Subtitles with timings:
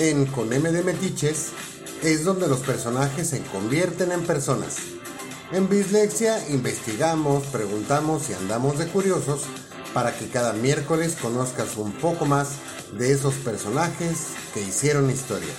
[0.00, 1.48] En Con M de Metiches
[2.02, 4.78] es donde los personajes se convierten en personas.
[5.52, 9.42] En Bislexia investigamos, preguntamos y andamos de curiosos
[9.92, 12.52] para que cada miércoles conozcas un poco más
[12.98, 15.52] de esos personajes que hicieron historia.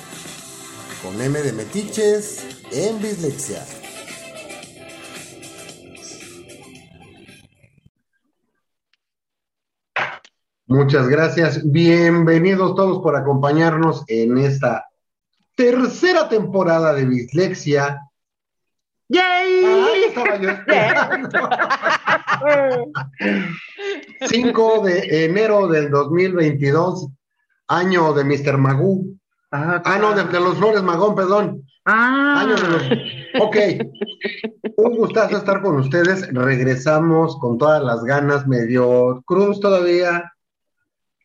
[1.04, 2.39] Con M de Metiches
[2.71, 3.64] en Bislexia.
[10.72, 11.70] Muchas gracias.
[11.70, 14.86] Bienvenidos todos por acompañarnos en esta
[15.57, 18.00] tercera temporada de Bislexia.
[19.10, 19.65] ¡Yay!
[19.65, 21.50] Ahí estaba yo esperando.
[24.29, 27.10] 5 de enero del 2022,
[27.68, 28.57] año de Mr.
[28.57, 29.04] Magoo.
[29.51, 31.65] Ah, Ah, no, de, de los Flores Magón, perdón.
[31.84, 32.45] Ah.
[32.45, 32.84] Año de los...
[33.42, 33.58] Ok.
[34.78, 36.34] Un gustazo estar con ustedes.
[36.34, 40.31] Regresamos con todas las ganas, medio cruz todavía.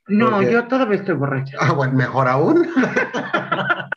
[0.08, 1.56] No, porque- yo todavía estoy borracha.
[1.60, 2.66] Ah, bueno, mejor aún.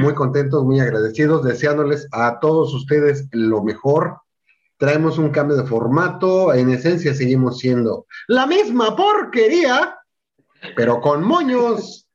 [0.00, 4.18] Muy contentos, muy agradecidos, deseándoles a todos ustedes lo mejor.
[4.76, 9.96] Traemos un cambio de formato, en esencia seguimos siendo la misma porquería,
[10.76, 12.08] pero con moños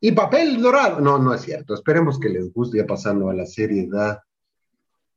[0.00, 1.00] y papel dorado.
[1.00, 1.74] No, no es cierto.
[1.74, 4.20] Esperemos que les guste ya pasando a la seriedad.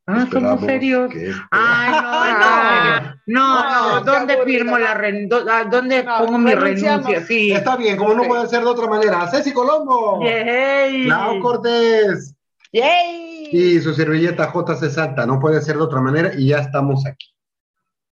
[0.06, 1.12] Ah, somos serios.
[1.12, 5.30] que este- Ay, no, no, no, No, ¿dónde firmo la ren...
[5.30, 7.26] do- ah, ¿Dónde No, pongo mi renuncia?
[7.26, 7.52] Sí.
[7.52, 9.28] Está bien, como no puede ser de otra manera.
[9.30, 11.06] Ceci Colombo, Yay.
[11.06, 12.36] Lau Cortés.
[12.74, 13.50] ¡Yay!
[13.52, 17.28] Y su servilleta JC Santa, no puede ser de otra manera y ya estamos aquí.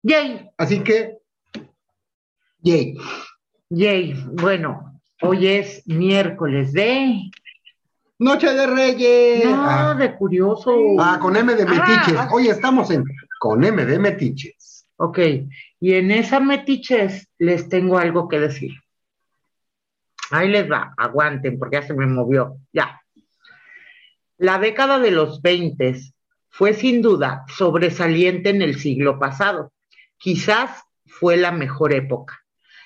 [0.02, 1.18] Yay, Así que,
[2.62, 2.96] yay.
[3.70, 4.14] yay.
[4.32, 7.30] Bueno, hoy es miércoles de...
[8.18, 9.46] Noche de Reyes.
[9.46, 10.72] No, ah, de curioso.
[11.00, 12.16] ah, con M de Metiches.
[12.18, 13.04] Ah, Hoy estamos en
[13.40, 14.88] con M de Metiches.
[14.98, 15.20] Ok,
[15.82, 18.72] y en esa metiches les tengo algo que decir.
[20.32, 22.58] Ahí les va, aguanten porque ya se me movió.
[22.72, 23.02] Ya.
[24.38, 25.96] La década de los 20
[26.50, 29.74] fue sin duda sobresaliente en el siglo pasado.
[30.18, 32.42] Quizás fue la mejor época.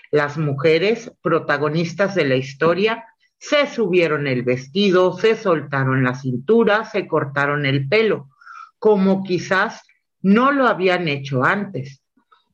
[0.09, 3.05] Las mujeres protagonistas de la historia
[3.39, 8.29] se subieron el vestido, se soltaron la cintura, se cortaron el pelo,
[8.77, 9.81] como quizás
[10.21, 12.03] no lo habían hecho antes.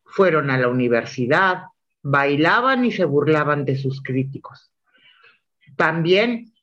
[0.05, 1.63] Fueron a la universidad,
[2.03, 4.71] bailaban y se burlaban de sus críticos.
[5.75, 6.53] También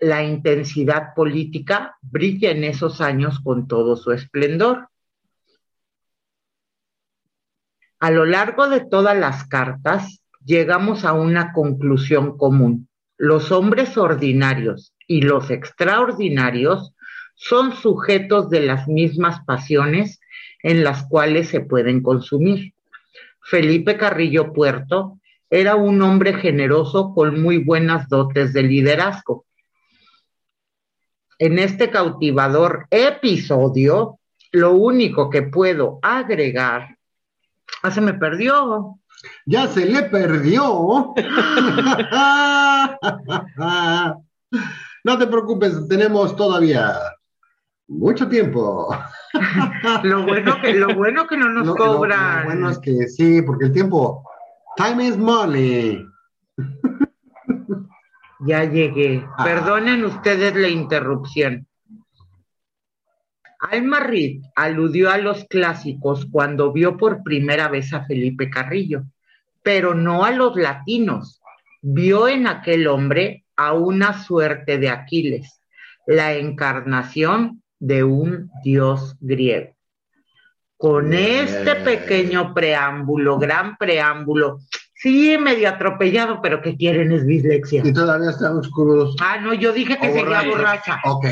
[0.00, 4.88] la intensidad política brilla en esos años con todo su esplendor.
[8.00, 12.88] A lo largo de todas las cartas llegamos a una conclusión común.
[13.16, 16.94] Los hombres ordinarios y los extraordinarios
[17.34, 20.20] son sujetos de las mismas pasiones
[20.62, 22.74] en las cuales se pueden consumir.
[23.40, 25.18] Felipe Carrillo Puerto
[25.50, 29.44] era un hombre generoso con muy buenas dotes de liderazgo.
[31.38, 34.18] En este cautivador episodio,
[34.52, 36.96] lo único que puedo agregar,
[37.82, 38.98] ah, se me perdió.
[39.46, 41.14] Ya se le perdió.
[45.04, 46.94] no te preocupes, tenemos todavía
[47.88, 48.94] mucho tiempo.
[50.04, 52.40] Lo bueno que, lo bueno que no nos No, lo- cobran.
[52.40, 54.22] lo bueno es que sí, porque el tiempo,
[54.76, 56.06] time is money.
[58.46, 59.26] Ya llegué.
[59.38, 59.44] Ah.
[59.44, 61.66] Perdonen ustedes la interrupción.
[63.70, 69.04] Alma Reed aludió a los clásicos cuando vio por primera vez a Felipe Carrillo,
[69.64, 71.40] pero no a los latinos.
[71.82, 75.60] Vio en aquel hombre a una suerte de Aquiles,
[76.06, 79.74] la encarnación de un dios griego.
[80.76, 81.44] Con Bien.
[81.46, 84.60] este pequeño preámbulo, gran preámbulo,
[84.94, 87.12] sí, medio atropellado, pero ¿qué quieren?
[87.12, 87.82] Es dislexia.
[87.84, 89.16] Y todavía estamos crudos.
[89.20, 90.50] Ah, no, yo dije que seguía borracha.
[90.50, 91.00] borracha.
[91.04, 91.26] Ok.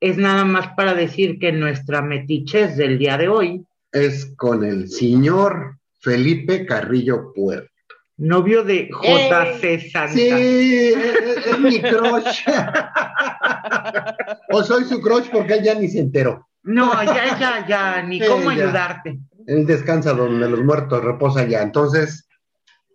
[0.00, 4.88] Es nada más para decir que nuestra metichez del día de hoy, Es con el
[4.88, 5.77] señor
[6.08, 7.68] Felipe Carrillo Puerto.
[8.16, 10.12] novio de JC Santa.
[10.14, 12.44] Sí, es, es mi crush.
[14.52, 16.46] o soy su crush porque él ya ni se enteró.
[16.62, 18.64] No, ya, ya, ya, ni Sí, cómo ya.
[18.64, 19.18] ayudarte.
[19.46, 21.62] Él descansa donde los muertos reposan ya.
[21.62, 22.28] Entonces,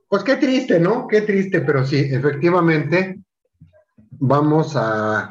[0.09, 1.07] pues qué triste, ¿no?
[1.07, 3.19] Qué triste, pero sí, efectivamente,
[4.11, 5.29] vamos a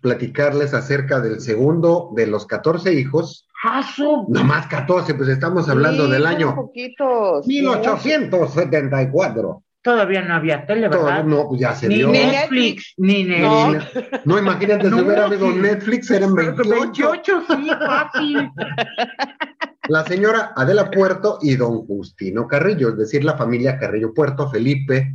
[0.00, 3.46] platicarles acerca del segundo de los 14 hijos.
[3.64, 7.46] ¡Ah, su- No más 14, pues estamos hablando Sí, del año poquitos.
[7.46, 9.62] 1874.
[9.82, 11.24] Todavía no había tele, Todo, ¿verdad?
[11.24, 12.08] no, pues ya se Ni dio.
[12.10, 13.72] Netflix, ni No.
[13.72, 14.08] Netflix.
[14.24, 15.58] No, imagínate si No, hubiera habido sí.
[15.58, 17.10] Netflix, eran 28.
[17.10, 18.50] 28, sí, fácil.
[19.88, 25.14] La señora Adela Puerto y don Justino Carrillo, es decir, la familia Carrillo Puerto, Felipe,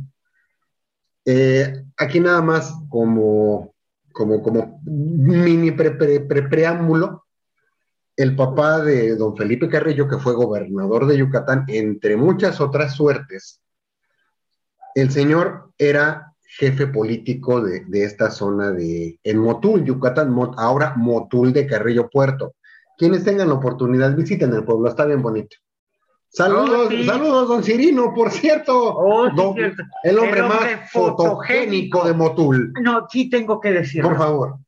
[1.30, 3.74] Eh, aquí nada más como,
[4.12, 7.26] como, como mini pre, preámbulo,
[8.18, 13.62] el papá de don Felipe Carrillo, que fue gobernador de Yucatán, entre muchas otras suertes,
[14.96, 21.68] el señor era jefe político de, esta zona de, en Motul, Yucatán, ahora Motul de
[21.68, 22.54] Carrillo Puerto.
[22.96, 25.56] Quienes tengan la oportunidad, visiten el pueblo, está bien bonito.
[26.28, 28.96] Saludos, oh, saludos, don Cirino, por cierto.
[28.96, 29.28] Oh,
[30.02, 32.72] el, hombre más fotogénico de Motul.
[32.82, 34.08] No, sí tengo que decirlo.
[34.08, 34.58] Por favor.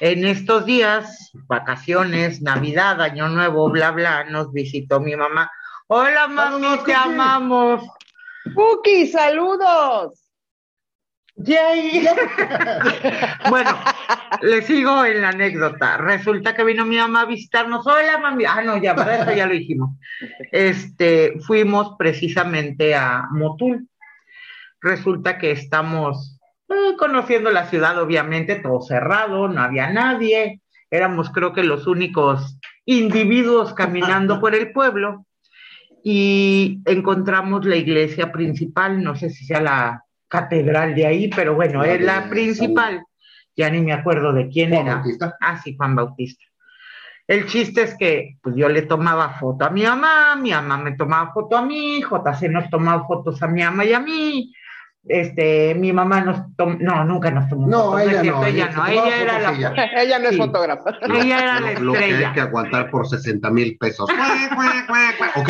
[0.00, 5.50] En estos días, vacaciones, Navidad, Año Nuevo, bla, bla, nos visitó mi mamá.
[5.88, 7.82] Hola, mami, te amamos.
[8.54, 10.18] Puki, saludos.
[11.36, 12.08] Yay.
[13.50, 13.78] bueno,
[14.40, 15.98] le sigo en la anécdota.
[15.98, 17.86] Resulta que vino mi mamá a visitarnos.
[17.86, 18.46] Hola, mami.
[18.46, 19.90] Ah, no, ya, para eso ya lo dijimos.
[20.50, 23.86] Este, fuimos precisamente a Motul.
[24.80, 26.39] Resulta que estamos
[26.70, 32.58] eh, conociendo la ciudad, obviamente, todo cerrado, no había nadie, éramos creo que los únicos
[32.84, 35.26] individuos caminando por el pueblo
[36.02, 41.84] y encontramos la iglesia principal, no sé si sea la catedral de ahí, pero bueno,
[41.84, 43.02] es la principal,
[43.56, 44.96] ya ni me acuerdo de quién era.
[44.96, 45.36] Bautista.
[45.40, 46.44] Ah, sí, Juan Bautista.
[47.26, 50.96] El chiste es que pues, yo le tomaba foto a mi mamá, mi mamá me
[50.96, 54.52] tomaba foto a mí, JC nos tomaba fotos a mi mamá y a mí,
[55.08, 57.66] este, mi mamá nos tomó, no, nunca nos tomó.
[57.66, 59.84] No, ella, no, ella, no, ella era la.
[59.96, 60.90] Ella, no es fotógrafa.
[61.02, 61.80] Ella era la estrella.
[61.80, 64.08] Lo que hay que aguantar por 60 mil pesos.
[65.36, 65.48] ok,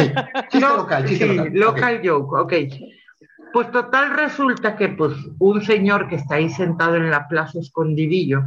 [0.49, 1.53] chiste local, chiste local.
[1.53, 2.53] Local joke, ok.
[3.53, 8.45] Pues total resulta que pues un señor que está ahí sentado en la plaza escondidillo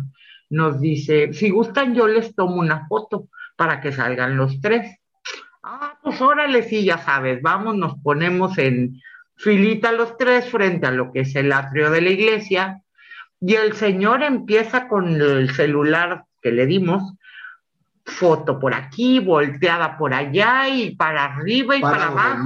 [0.50, 3.28] nos dice, si gustan yo les tomo una foto
[3.58, 5.00] para que salgan los tres.
[5.64, 9.02] Ah, pues órale, sí, ya sabes, vamos, nos ponemos en
[9.44, 12.82] filita los tres frente a lo que es el atrio de la iglesia,
[13.42, 17.14] y el señor empieza con el celular que le dimos,
[18.06, 22.40] foto por aquí, volteada por allá y para arriba y para, abajo.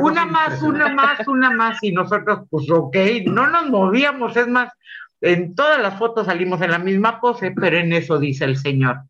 [0.00, 2.96] una más, una más, una más, y nosotros, pues ok,
[3.26, 4.72] no nos movíamos, es más,
[5.20, 9.00] en todas las fotos salimos en la misma pose, pero en eso dice el señor,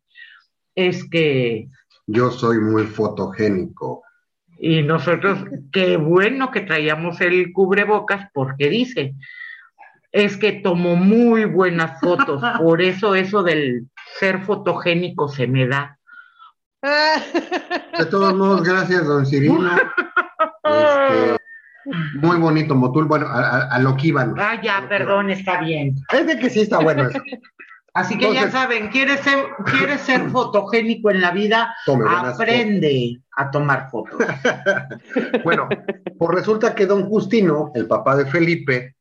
[0.75, 1.69] es que...
[2.07, 4.03] Yo soy muy fotogénico.
[4.59, 5.39] Y nosotros,
[5.71, 9.15] qué bueno que traíamos el cubrebocas porque dice,
[10.11, 13.87] es que tomó muy buenas fotos, por eso eso del
[14.19, 15.97] ser fotogénico se me da.
[16.81, 19.69] De todos modos, gracias, don Cirino.
[20.63, 21.37] Este,
[22.15, 24.33] muy bonito Motul, bueno, a, lo que iban.
[24.37, 25.95] Ah, ya, perdón, está bien.
[26.11, 27.19] Es de que sí está bueno eso.
[27.97, 31.75] Así que ya saben, ¿quieres ser, quieres ser fotogénico en la vida?
[32.07, 34.19] Aprende a tomar fotos.
[35.43, 35.67] bueno,
[36.15, 38.97] pues resulta que don Justino, el papá de Felipe,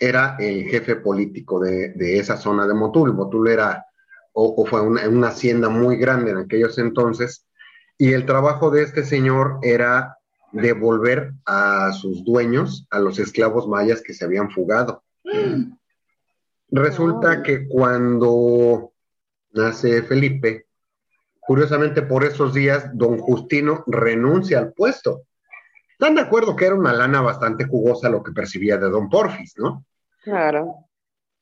[0.00, 3.14] era el jefe político de, esa zona de Motul.
[3.14, 3.86] Motul era,
[4.32, 7.46] o, fue una, una, hacienda muy grande en aquellos entonces,
[7.98, 10.16] y el trabajo de este señor era
[10.50, 15.04] devolver a sus dueños, a los esclavos mayas que se habían fugado.
[15.22, 15.79] Mm.
[16.70, 18.92] Resulta que cuando
[19.52, 20.66] nace Felipe,
[21.40, 25.22] curiosamente por esos días, don Justino renuncia al puesto.
[25.90, 29.54] Están de acuerdo que era una lana bastante jugosa lo que percibía de don Porfis,
[29.56, 29.84] ¿no?
[30.22, 30.86] Claro.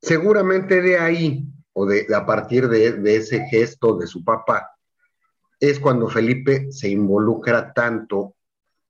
[0.00, 1.44] Seguramente de ahí,
[1.74, 4.70] o de, a partir de, de ese gesto de su papá,
[5.60, 8.34] es cuando Felipe se involucra tanto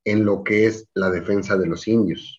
[0.04, 2.37] en lo que es la defensa de los indios.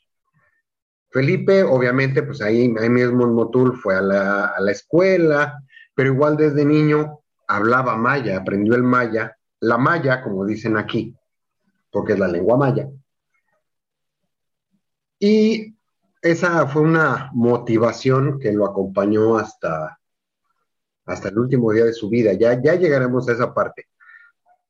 [1.12, 5.64] Felipe, obviamente, pues ahí, ahí mismo en Motul fue a la, escuela,
[5.96, 11.16] pero igual desde niño hablaba maya, aprendió el maya, la maya, como dicen aquí,
[11.92, 12.88] porque es la lengua maya.
[15.18, 15.76] Y
[16.22, 20.00] esa fue una motivación que lo acompañó hasta,
[21.06, 22.34] hasta el último día de su vida.
[22.34, 23.88] Ya, ya llegaremos a esa parte.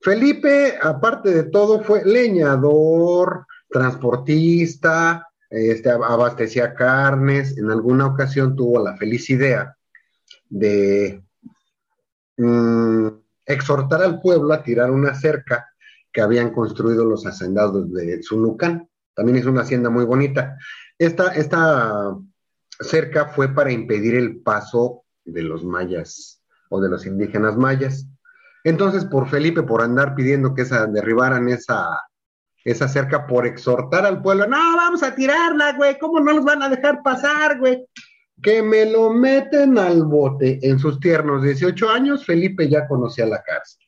[0.02, 8.96] Felipe, aparte de todo, fue leñador, transportista, este, abastecía carnes, en alguna ocasión tuvo la
[8.98, 9.76] feliz idea
[10.50, 11.24] de
[12.38, 13.08] mm,
[13.46, 15.68] exhortar al pueblo a tirar una cerca
[16.12, 18.88] que habían construido los hacendados de Zunucán.
[19.16, 20.58] También es una hacienda muy bonita.
[20.98, 22.16] Esta, esta
[22.80, 28.08] cerca fue para impedir el paso de los mayas o de los indígenas mayas.
[28.64, 31.88] Entonces, por Felipe, por andar pidiendo que esa, derribaran esa,
[32.64, 36.62] esa cerca por exhortar al pueblo, no, vamos a tirarla, güey, ¿cómo no los van
[36.62, 37.86] a dejar pasar, güey?
[38.42, 40.60] Que me lo meten al bote.
[40.62, 43.86] En sus tiernos 18 años, Felipe ya conocía la cárcel.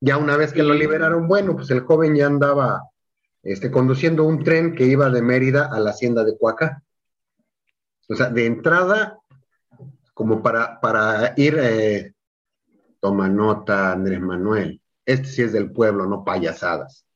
[0.00, 2.82] Ya una vez que lo liberaron, bueno, pues el joven ya andaba
[3.42, 6.82] este, conduciendo un tren que iba de Mérida a la hacienda de Cuaca.
[8.08, 9.18] O sea, de entrada,
[10.14, 12.14] como para, para ir, eh,
[12.98, 17.06] toma nota, Andrés Manuel, este sí es del pueblo, no payasadas.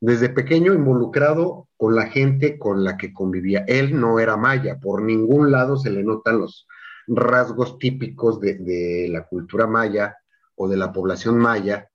[0.00, 3.64] Desde pequeño involucrado con la gente con la que convivía.
[3.66, 6.66] Él no era maya, por ningún lado se le notan los
[7.06, 10.16] rasgos típicos de, la cultura maya
[10.54, 11.88] o de la población maya.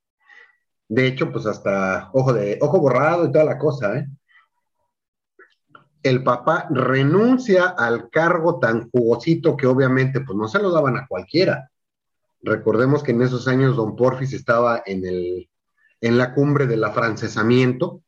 [0.87, 4.07] De hecho, pues hasta ojo de ojo borrado y toda la cosa, ¿eh?
[6.03, 11.07] el papá renuncia al cargo tan jugosito que obviamente pues no se lo daban a
[11.07, 11.69] cualquiera.
[12.41, 15.49] Recordemos que en esos años don Porfis estaba en, el,
[16.01, 18.01] en la cumbre del afrancesamiento,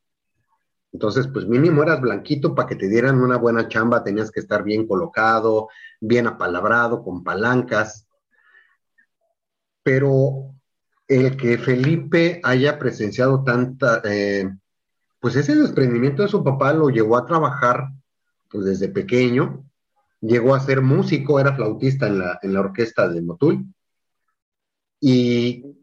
[0.91, 4.63] entonces pues mínimo eras blanquito para que te dieran una buena chamba, tenías que estar
[4.63, 5.69] bien colocado,
[5.99, 8.07] bien apalabrado, con palancas,
[9.81, 10.53] pero
[11.07, 14.01] el que Felipe haya presenciado tanta...
[14.05, 14.49] Eh,
[15.19, 17.87] pues ese desprendimiento de su papá lo llevó a trabajar
[18.49, 19.65] pues desde pequeño,
[20.21, 23.65] llegó a ser músico, era flautista en la, en la orquesta de Motul,
[24.99, 25.82] y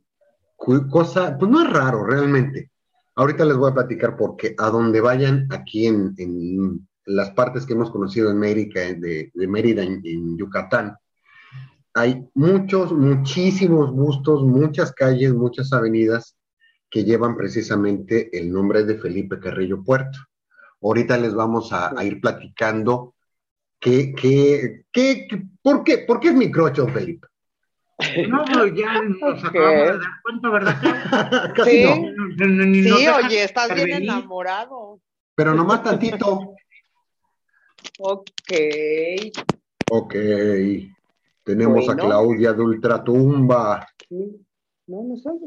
[0.88, 2.70] cosa, pues no es raro realmente.
[3.16, 7.72] Ahorita les voy a platicar porque a donde vayan aquí en, en las partes que
[7.72, 10.96] hemos conocido en Mérida, de, de Mérida en, Yucatán,
[11.94, 16.36] hay muchos, muchísimos bustos, muchas calles, muchas avenidas
[16.88, 20.18] que llevan precisamente el nombre de Felipe Carrillo Puerto.
[20.82, 23.14] Ahorita les vamos a, ir platicando
[23.78, 25.26] qué, qué, qué,
[25.62, 27.26] por qué, por qué es mi crocho, Felipe.
[28.28, 31.52] No, pero ya nos acabamos de dar cuenta, ¿verdad?
[31.56, 31.84] Casi Sí.
[31.84, 35.00] no, No, no, ni nos Sí, oye, estás bien enamorado.
[35.34, 36.54] pero nomás tantito.
[37.98, 38.26] Ok.
[39.88, 40.14] Ok,
[41.44, 41.96] tenemos a.
[41.96, 43.86] Claudia de Ultratumba.
[44.86, 45.42] No, no sabes.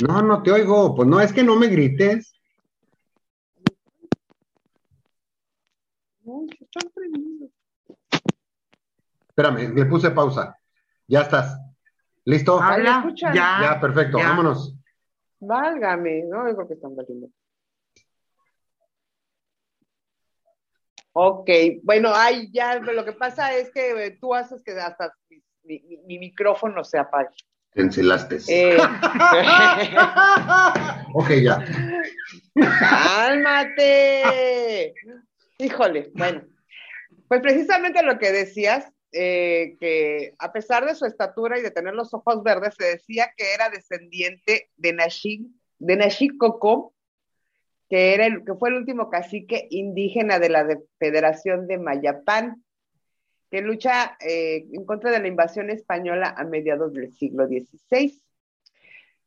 [0.00, 2.32] No, no te oigo, pues no, es que no me grites.
[6.24, 7.50] No, se están prendidos.
[9.28, 10.56] Espérame, le puse pausa.
[11.08, 11.58] Ya estás.
[12.24, 12.60] ¿Listo?
[12.60, 13.34] Ah, Habla, ¿me escuchan?
[13.34, 14.28] ya, ya, perfecto, ya.
[14.28, 14.76] vámonos.
[15.40, 17.28] Válgame, no, yo creo que están valiendo.
[21.14, 21.50] Ok,
[21.82, 25.12] bueno, ay, ya, lo que pasa es que eh, tú haces que hasta
[25.64, 27.28] mi, mi- mi micrófono se apague.
[27.74, 27.80] Te.
[28.48, 28.76] Eh,
[31.14, 31.64] ok, ya.
[32.80, 34.94] ¡Cálmate!
[35.58, 36.42] Híjole, bueno.
[37.28, 41.94] Pues precisamente lo que decías, eh, que a pesar de su estatura y de tener
[41.94, 45.46] los ojos verdes, se decía que era descendiente de Nashik,
[45.78, 46.94] de Nashik Coco,
[47.88, 52.64] que, era el, que fue el último cacique indígena de la de- Federación de Mayapán,
[53.50, 58.18] que lucha eh, en contra de la invasión española a mediados del siglo XVI.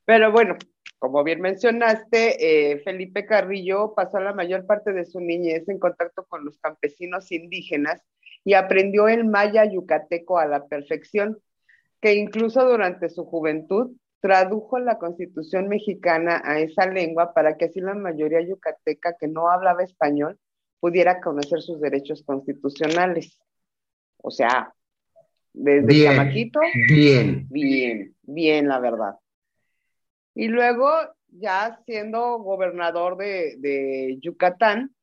[0.04, 0.58] Pero bueno,
[0.98, 6.26] como bien mencionaste, eh, Felipe Carrillo pasó la mayor parte de su niñez en contacto
[6.26, 8.02] con los campesinos indígenas
[8.46, 11.40] y aprendió el maya yucateco a la perfección,
[12.00, 17.82] que incluso durante su juventud tradujo la constitución mexicana a esa lengua para que así
[17.82, 20.40] la mayoría yucateca que no hablaba español
[20.80, 23.40] pudiera conocer sus derechos constitucionales.
[24.18, 24.74] O sea,
[25.54, 26.12] desde Bien.
[26.12, 27.48] chamaquito Bien.
[27.50, 29.16] Bien, bien, la verdad.
[30.36, 30.90] Y luego,
[31.30, 34.95] ya siendo gobernador de, de Yucatán,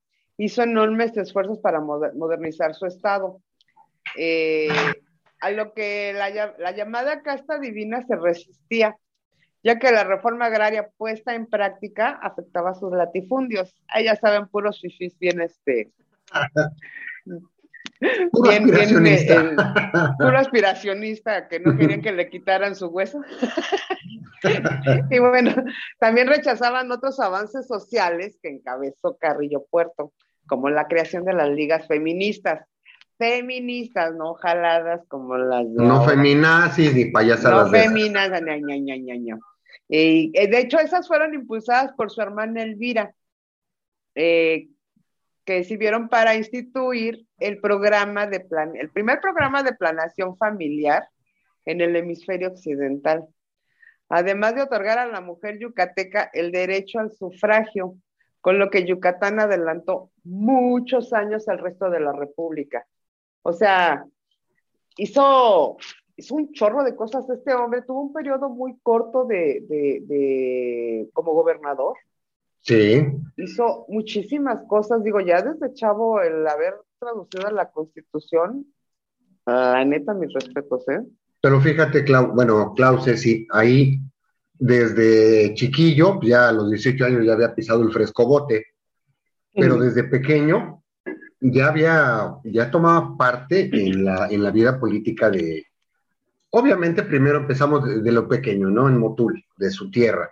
[0.44, 3.40] hizo enormes esfuerzos para moder- modernizar su estado.
[4.16, 4.68] Eh,
[5.40, 8.96] a lo que la, lla- la llamada casta divina se resistía,
[9.62, 13.75] ya que la reforma agraria puesta en práctica afectaba sus latifundios.
[13.88, 15.90] Ahí ya saben, puros fifís bien, este,
[18.32, 19.34] Puro bien, bien, aspiracionista.
[19.34, 19.56] eh,
[20.18, 23.20] puro aspiracionista que no querían que le quitaran su hueso.
[25.11, 25.54] y bueno,
[26.00, 30.12] también rechazaban otros avances sociales que encabezó Carrillo Puerto,
[30.46, 32.66] como la creación de las ligas feministas.
[33.18, 38.96] Feministas, no jaladas como las de No feminazis ni payasadas No feminas, ña, ña, ña,
[38.96, 39.38] ña, ña.
[39.88, 43.14] Y, eh, de hecho, esas fueron impulsadas por su hermana Elvira,
[44.14, 44.68] eh,
[45.44, 51.08] que sirvieron para instituir el programa de plan, el primer programa de planación familiar
[51.64, 53.26] en el hemisferio occidental,
[54.08, 57.96] además de otorgar a la mujer yucateca el derecho al sufragio,
[58.42, 62.87] con lo que Yucatán adelantó muchos años al resto de la República.
[63.42, 64.04] O sea,
[64.99, 65.78] hizo,
[66.16, 71.08] hizo un chorro de cosas este hombre, tuvo un periodo muy corto de, de, de
[71.14, 71.96] como gobernador
[72.62, 73.04] Sí.
[73.37, 78.66] hizo muchísimas cosas, digo, ya desde chavo el haber traducido la constitución,
[79.46, 81.00] la neta, mis respetos, ¿eh?
[81.40, 83.99] Pero fíjate, Clau, bueno, Clau, Ceci, ahí
[84.54, 88.66] desde chiquillo, ya a los 18 años ya había pisado el frescobote,
[89.54, 90.82] pero desde pequeño
[91.40, 95.66] ya había, ya tomaba parte en la, en la vida política de,
[96.52, 98.88] obviamente primero empezamos de, lo pequeño, ¿no?
[98.88, 100.30] En Motul, de su tierra.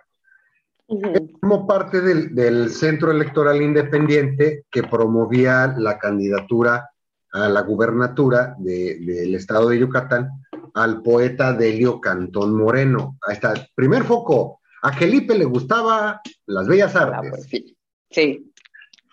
[0.87, 6.89] Como parte del, centro electoral independiente que promovía la candidatura
[7.31, 10.29] a la gubernatura del estado de Yucatán
[10.73, 13.17] al poeta Delio Cantón Moreno.
[13.27, 14.61] Ahí está, primer foco.
[14.81, 17.31] A Felipe le gustaba las bellas ah, artes.
[17.31, 17.77] Pues sí,
[18.09, 18.51] sí,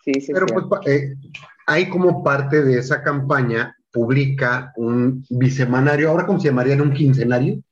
[0.04, 0.32] sí, sí.
[0.32, 1.14] Pero pues eh,
[1.66, 7.62] ahí como parte de esa campaña publica un bisemanario, ahora cómo se llamaría, un quincenario.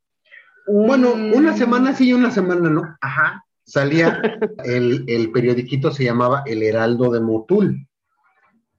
[0.67, 2.97] Bueno, una semana sí y una semana no.
[3.01, 3.45] Ajá.
[3.65, 4.21] Salía,
[4.65, 7.87] el, el periodiquito se llamaba El Heraldo de Motul.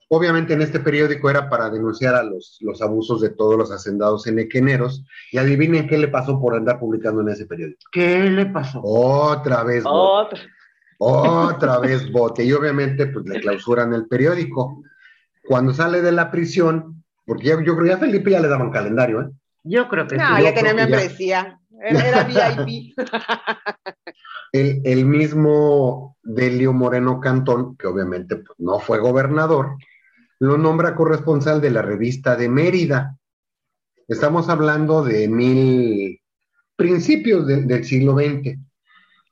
[0.10, 4.26] Obviamente en este periódico era para denunciar a los, los abusos de todos los hacendados
[4.28, 5.04] enequeneros.
[5.32, 7.82] Y adivinen qué le pasó por andar publicando en ese periódico.
[7.92, 8.82] ¿Qué le pasó?
[8.84, 10.38] Otra vez bote.
[11.00, 12.44] Otra vez bote.
[12.46, 14.82] Y obviamente pues le clausuran el periódico.
[15.44, 19.22] Cuando sale de la prisión, porque yo creo que a Felipe ya le daban calendario,
[19.22, 19.30] ¿eh?
[19.64, 21.60] Yo creo que no, ya tenía membresía.
[21.80, 22.98] Era, VIP.
[24.54, 29.78] el, el, mismo Delio Moreno Cantón, que obviamente pues, no fue gobernador,
[30.40, 33.18] lo nombra corresponsal de la revista de Mérida.
[34.08, 36.22] Estamos hablando de mil
[36.76, 38.58] principios del siglo XX.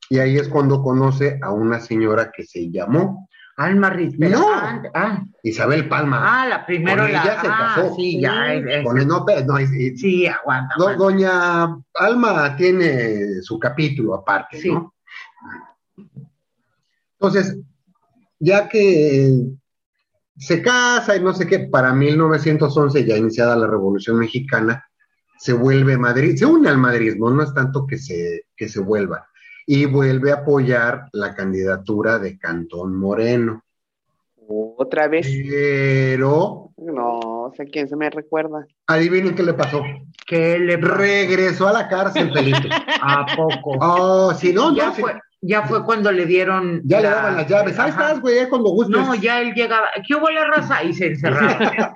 [0.09, 4.31] Y ahí es cuando conoce a una señora que se llamó Alma Rizper.
[4.31, 4.45] No.
[4.93, 6.19] Ah, Isabel Palma.
[6.21, 7.07] Ah, la primera.
[7.07, 7.41] Ella la...
[7.41, 7.95] se ah, casó.
[7.95, 8.33] Sí, ya.
[8.83, 9.57] Con el, no, no,
[9.95, 14.71] sí, aguanta, Doña Alma tiene su capítulo aparte, sí.
[14.71, 14.93] ¿no?
[17.13, 17.57] Entonces,
[18.39, 19.55] ya que
[20.37, 24.85] se casa y no sé qué, para 1911, ya iniciada la Revolución Mexicana,
[25.37, 29.27] se vuelve Madrid, se une al madridismo, no es tanto que se, que se vuelva
[29.67, 33.63] y vuelve a apoyar la candidatura de Cantón Moreno.
[34.47, 35.27] Otra vez.
[35.49, 36.71] Pero.
[36.77, 38.65] No sé quién se me recuerda.
[38.87, 39.81] Adivinen qué le pasó.
[40.27, 42.69] Que le regresó a la cárcel, Felipe.
[43.01, 43.77] ¿A poco?
[43.79, 45.13] Oh, si no, ya fue.
[45.47, 46.81] Ya fue cuando le dieron.
[46.85, 47.77] Ya le daban las llaves.
[47.77, 48.97] Ahí estás, güey, ya cuando gustes.
[48.97, 49.89] No, ya él llegaba.
[50.07, 50.83] ¿Qué hubo la raza?
[50.83, 51.59] Y se encerraba.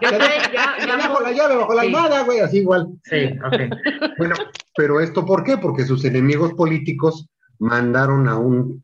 [0.00, 2.88] ya, ya, ya, bajo la llave, bajo la almada, güey, así igual.
[3.04, 3.76] Sí, ok.
[4.16, 4.34] Bueno,
[4.76, 5.58] pero esto, ¿por qué?
[5.58, 8.82] Porque sus enemigos políticos mandaron a un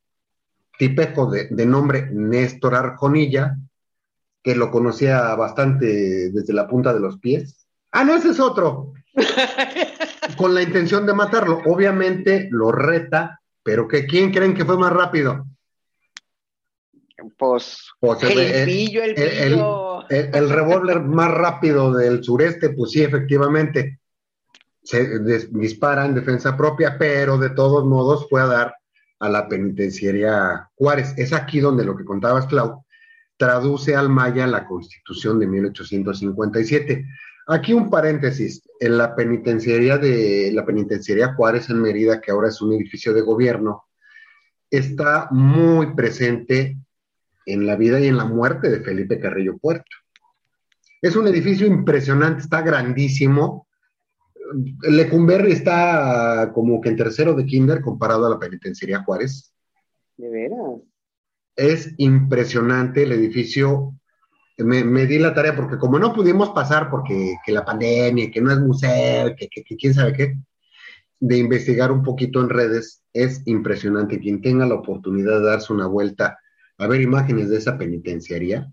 [0.78, 3.56] tipejo de, de nombre Néstor Arjonilla,
[4.42, 7.66] que lo conocía bastante desde la punta de los pies.
[7.92, 8.92] Ah, no, ese es otro.
[10.37, 11.62] Con la intención de matarlo.
[11.64, 15.44] Obviamente lo reta pero que quién creen que fue más rápido?
[17.37, 18.68] Pues, pues el, el,
[20.09, 23.98] el, el, revólver más rápido del sureste, pues sí, efectivamente,
[24.85, 25.18] se
[25.50, 28.76] dispara en defensa propia, pero de todos modos fue a dar
[29.18, 31.14] a la penitenciaria Juárez.
[31.16, 32.85] Es aquí donde lo que contabas, Clau,
[33.37, 37.05] traduce al maya la constitución de 1857.
[37.48, 42.61] Aquí un paréntesis, en la penitenciaría de la penitenciaría Juárez en Mérida, que ahora es
[42.61, 43.85] un edificio de gobierno,
[44.68, 46.76] está muy presente
[47.46, 49.96] en la vida y en la muerte de Felipe Carrillo Puerto.
[51.00, 53.68] Es un edificio impresionante, está grandísimo.
[54.82, 59.54] Lecumberri está como que en tercero de kinder comparado a la penitenciaría Juárez.
[60.16, 60.80] ¿De veras?
[61.54, 63.94] Es impresionante el edificio
[64.59, 68.51] me, di la tarea porque como no pudimos pasar porque que la pandemia, que no
[68.51, 70.37] es museo, que, quién sabe qué,
[71.21, 74.19] de investigar un poquito en redes, es impresionante.
[74.19, 76.38] Quien tenga la oportunidad de darse una vuelta
[76.79, 78.71] a ver imágenes de esa penitenciaría,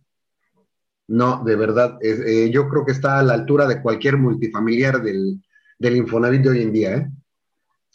[1.07, 5.43] no, de verdad, eh, yo creo que está a la altura de cualquier multifamiliar del,
[5.77, 7.09] del Infonavit de hoy en día, ¿eh?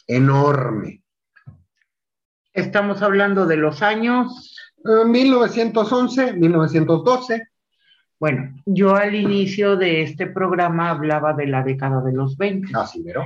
[0.05, 1.03] Enorme.
[2.53, 4.55] Estamos hablando de los años.
[4.83, 7.48] 1911, eh, 1912.
[8.19, 12.69] Bueno, yo al inicio de este programa hablaba de la década de los 20.
[12.73, 13.25] Ah, sí, pero.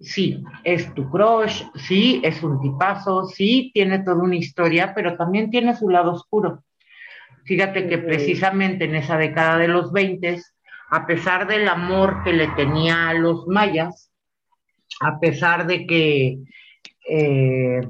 [0.00, 5.50] Sí, es tu crush, sí, es un tipazo, sí, tiene toda una historia, pero también
[5.50, 6.62] tiene su lado oscuro.
[7.44, 10.40] Fíjate que precisamente en esa década de los 20,
[10.90, 14.12] a pesar del amor que le tenía a los mayas,
[15.00, 16.38] a pesar de que,
[17.10, 17.80] eh,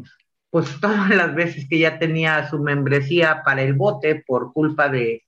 [0.48, 5.27] pues todas las veces que ya tenía su membresía para el bote por culpa de,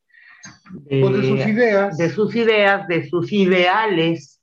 [0.72, 1.96] de, sus ideas.
[1.96, 4.40] De sus ideas, de sus ideales.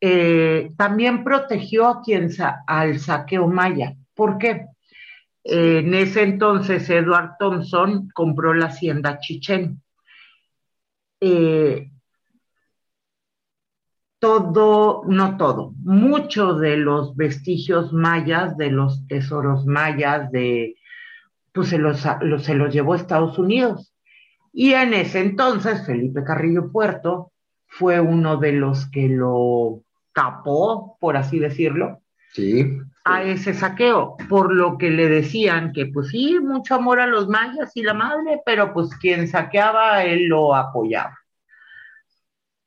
[0.00, 2.30] Eh, también protegió a quien
[2.66, 3.94] al saqueo maya.
[4.14, 4.66] ¿Por qué?
[5.44, 9.82] en ese entonces, Edward Thompson compró la hacienda Chichen.
[11.20, 11.90] Eh,
[14.20, 20.76] todo, no todo, muchos de los vestigios mayas, de los tesoros mayas, de,
[21.52, 23.91] pues se los, se los llevó a Estados Unidos
[24.52, 27.32] Y en ese entonces, Felipe Carrillo Puerto
[27.66, 29.82] fue uno de los que lo
[30.14, 32.00] tapó, por así decirlo,
[32.32, 32.78] Sí.
[33.04, 37.28] a ese saqueo, por lo que le decían que pues sí, mucho amor a los
[37.28, 41.18] mayas y la madre, pero pues quien saqueaba, él lo apoyaba.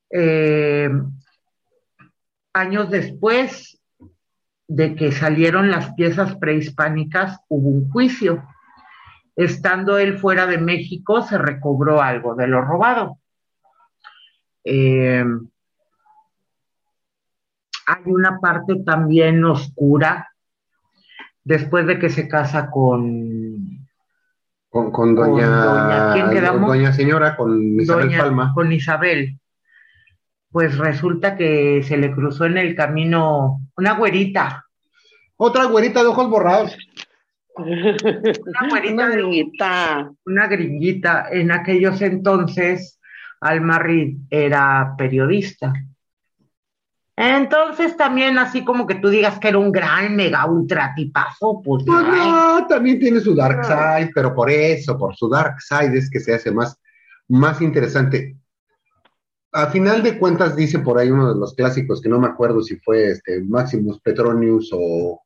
[0.09, 0.89] Eh,
[2.53, 3.81] años después
[4.67, 8.43] de que salieron las piezas prehispánicas, hubo un juicio.
[9.35, 13.17] Estando él fuera de México, se recobró algo de lo robado.
[14.63, 15.23] Eh,
[17.87, 20.29] hay una parte también oscura
[21.43, 23.85] después de que se casa con
[24.69, 26.67] Con, con doña, Con doña- ¿quién quedamos?
[26.67, 28.51] doña señora, con Isabel doña- Palma.
[28.53, 29.39] con Isabel.
[30.51, 34.65] Pues resulta que se le cruzó en el camino una güerita,
[35.37, 36.75] Otra güerita de ojos borrados.
[37.57, 40.11] Una Una niñita.
[40.25, 41.27] una gringuita.
[41.31, 42.99] En aquellos entonces,
[43.41, 45.73] Alma Reed era periodista.
[47.17, 51.83] Entonces también así como que tú digas que era un gran mega ultra tipazo, pues
[51.85, 52.59] Pues no.
[52.59, 56.19] no, también tiene su dark side, pero por eso, por su dark side es que
[56.19, 56.77] se hace más,
[57.29, 58.35] más interesante.
[59.53, 62.61] A final de cuentas, dice por ahí uno de los clásicos, que no me acuerdo
[62.61, 65.21] si fue este Maximus Petronius o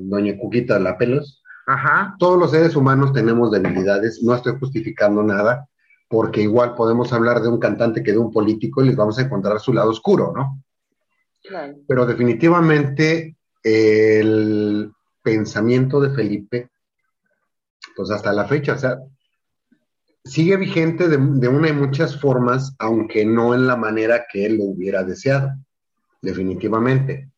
[0.00, 1.42] Doña Cuquita La Pelos.
[1.66, 2.14] Ajá.
[2.18, 5.68] Todos los seres humanos tenemos debilidades, no estoy justificando nada,
[6.08, 9.22] porque igual podemos hablar de un cantante que de un político y les vamos a
[9.22, 10.62] encontrar su lado oscuro, ¿no?
[11.46, 11.74] Claro.
[11.86, 14.90] pero definitivamente el
[15.22, 16.70] pensamiento de Felipe,
[17.94, 18.98] pues hasta la fecha, o sea,
[20.24, 24.56] sigue vigente de, de una y muchas formas, aunque no en la manera que él
[24.56, 25.50] lo hubiera deseado,
[26.22, 27.30] definitivamente.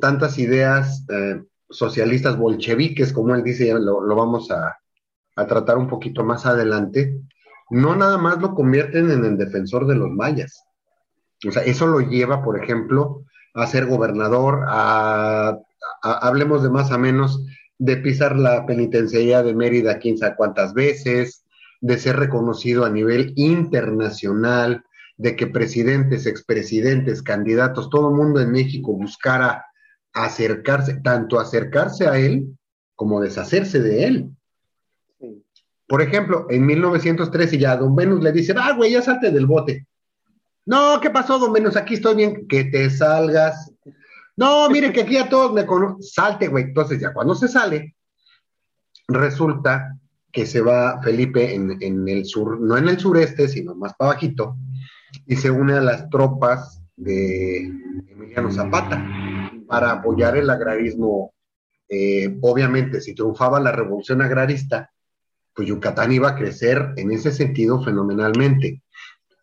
[0.00, 4.76] Tantas ideas eh, socialistas bolcheviques, como él dice, ya lo, vamos a,
[5.36, 7.20] a tratar un poquito más adelante,
[7.70, 10.64] no nada más lo convierten en el defensor de los mayas.
[11.46, 15.56] O sea, eso lo lleva, por ejemplo, a ser gobernador, a,
[16.02, 17.46] a- hablemos de más a menos,
[17.78, 21.44] de pisar la penitenciaría de Mérida quién sabe cuántas veces,
[21.80, 24.84] de ser reconocido a nivel internacional,
[25.16, 29.64] de que presidentes, expresidentes, candidatos, todo el mundo en México buscara
[30.12, 32.56] acercarse, tanto acercarse a él
[32.94, 34.30] como deshacerse de él.
[35.18, 35.44] Sí.
[35.86, 39.86] Por ejemplo, en 1913 ya Don Venus le dice, ah, güey, ya salte del bote.
[40.66, 41.76] No, ¿qué pasó, Don Venus?
[41.76, 43.72] Aquí estoy bien, que te salgas.
[44.36, 46.02] No, mire que aquí a todos me conocen.
[46.02, 46.64] Salte, güey.
[46.64, 47.96] Entonces ya cuando se sale,
[49.08, 49.98] resulta
[50.32, 54.12] que se va Felipe en, en el sur, no en el sureste, sino más para
[54.12, 54.56] bajito,
[55.26, 57.66] y se une a las tropas de
[58.08, 59.04] Emiliano Zapata
[59.70, 61.32] para apoyar el agrarismo.
[61.88, 64.90] Eh, obviamente, si triunfaba la revolución agrarista,
[65.54, 68.82] pues Yucatán iba a crecer en ese sentido fenomenalmente.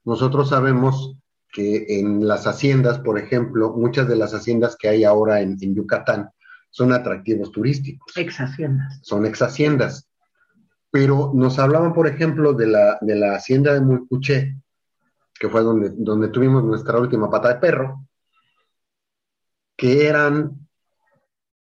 [0.04, 1.16] Nosotros sabemos
[1.52, 5.76] que en las haciendas, por ejemplo, muchas de las haciendas que hay ahora en, en
[5.76, 6.30] Yucatán
[6.70, 9.00] son atractivos turísticos, Ex haciendas.
[9.02, 10.10] son ex haciendas.
[10.92, 14.56] Pero nos hablaban, por ejemplo, de la, de la hacienda de Mulcuché,
[15.40, 18.07] que fue donde, donde tuvimos nuestra última pata de perro,
[19.78, 20.68] que eran,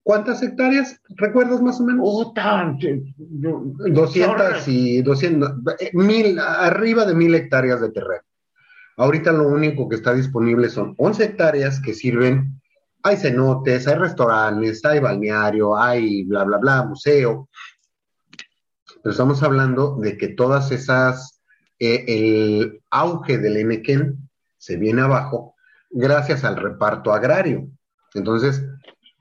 [0.03, 1.01] ¿cuántas hectáreas?
[1.17, 2.03] ¿Recuerdas más o menos?
[2.03, 2.77] Puta,
[3.19, 8.23] 200 y 200, eh, mil, arriba de mil hectáreas de terreno.
[8.97, 12.61] Ahorita lo único que está disponible son 11 hectáreas que sirven,
[13.03, 17.49] hay cenotes, hay restaurantes, hay balneario, hay bla, bla, bla, museo.
[19.03, 21.43] Pero estamos hablando de que todas esas,
[21.79, 25.55] eh, el auge del Enequén se viene abajo
[25.91, 27.69] gracias al reparto agrario.
[28.15, 28.65] Entonces,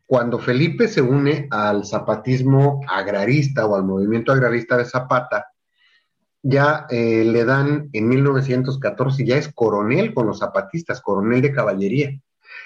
[0.05, 5.47] cuando Felipe se une al zapatismo agrarista o al movimiento agrarista de Zapata,
[6.43, 12.19] ya eh, le dan en 1914, ya es coronel con los zapatistas, coronel de caballería.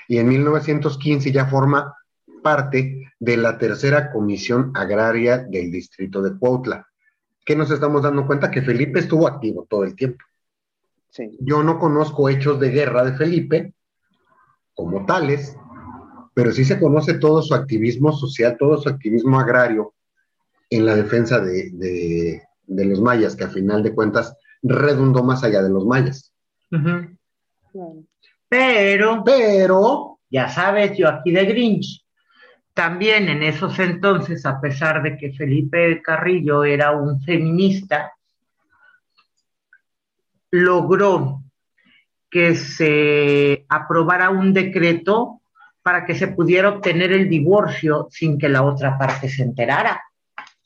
[0.07, 1.95] Y en 1915 ya forma
[2.41, 6.87] parte de la tercera comisión agraria del distrito de Cuautla.
[7.45, 8.51] ¿Qué nos estamos dando cuenta?
[8.51, 10.25] Que Felipe estuvo activo todo el tiempo.
[11.11, 11.37] Sí.
[11.39, 13.73] Yo no conozco hechos de guerra de Felipe
[14.73, 15.57] como tales,
[16.37, 19.95] pero sí se conoce todo su activismo social, todo su activismo agrario
[20.69, 25.43] en la defensa de, de, de los mayas, que a final de cuentas redundó más
[25.43, 26.31] allá de los mayas.
[28.47, 32.05] Pero, Pero, ya sabes, yo aquí de Grinch,
[32.71, 38.13] también en esos entonces, a pesar de que Felipe Carrillo era un feminista,
[40.51, 41.41] logró
[42.29, 45.41] que se aprobara un decreto
[45.87, 50.03] para que se pudiera obtener el divorcio sin que la otra parte se enterara.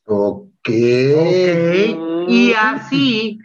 [0.06, 2.28] ok, Ok.
[2.28, 3.38] Y así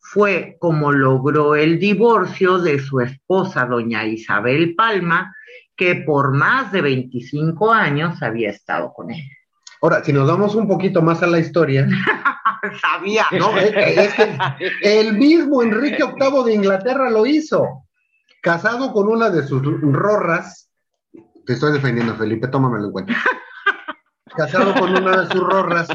[0.00, 5.32] fue como logró el divorcio de su esposa, doña Isabel Palma,
[5.76, 9.22] que por más de 25 años había estado con él.
[9.82, 11.86] Ahora, si nos damos un poquito más a la historia.
[12.80, 13.26] Sabía.
[13.38, 14.36] No, es, es que
[14.82, 17.84] el mismo Enrique VIII de Inglaterra lo hizo.
[18.42, 20.69] Casado con una de sus rorras.
[21.46, 23.14] Te estoy defendiendo, Felipe, tómamelo en cuenta.
[24.36, 25.88] Casado con una de sus rorras,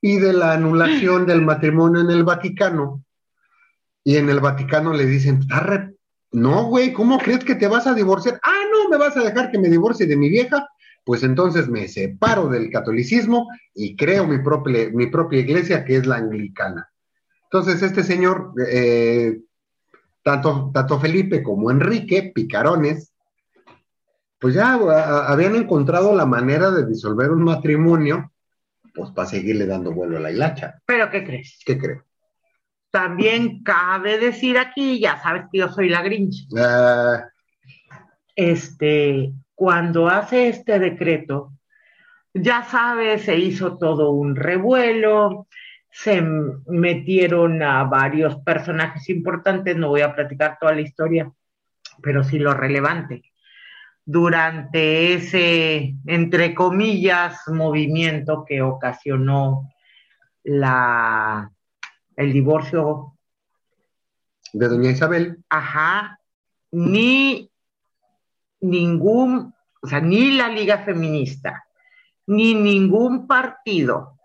[0.00, 3.04] pide la anulación del matrimonio en el Vaticano.
[4.04, 5.94] Y en el Vaticano le dicen, "Arre,
[6.32, 8.40] no, güey, ¿cómo crees que te vas a divorciar?
[8.42, 10.66] Ah, no, me vas a dejar que me divorcie de mi vieja
[11.08, 16.06] pues entonces me separo del catolicismo y creo mi propia, mi propia iglesia, que es
[16.06, 16.90] la anglicana.
[17.44, 19.40] Entonces, este señor, eh,
[20.22, 23.14] tanto, tanto Felipe como Enrique, picarones,
[24.38, 28.32] pues ya a, habían encontrado la manera de disolver un matrimonio,
[28.94, 30.80] pues para seguirle dando vuelo a la hilacha.
[30.86, 31.58] ¿Pero qué crees?
[31.64, 32.02] ¿Qué crees?
[32.90, 36.46] También cabe decir aquí, ya sabes que yo soy la Grinch.
[36.56, 37.24] Ah,
[38.34, 41.52] Este, cuando hace este decreto,
[42.32, 45.48] ya sabes, se hizo todo un revuelo,
[45.90, 51.30] se metieron a varios personajes importantes, no voy a platicar toda la historia,
[52.00, 53.27] pero sí lo relevante.
[54.10, 59.70] Durante ese, entre comillas, movimiento que ocasionó
[60.44, 61.52] la,
[62.16, 63.18] el divorcio
[64.54, 66.18] de doña Isabel, Ajá,
[66.70, 67.50] ni
[68.62, 71.66] ningún, o sea, ni la Liga Feminista,
[72.28, 74.18] ni ningún partido,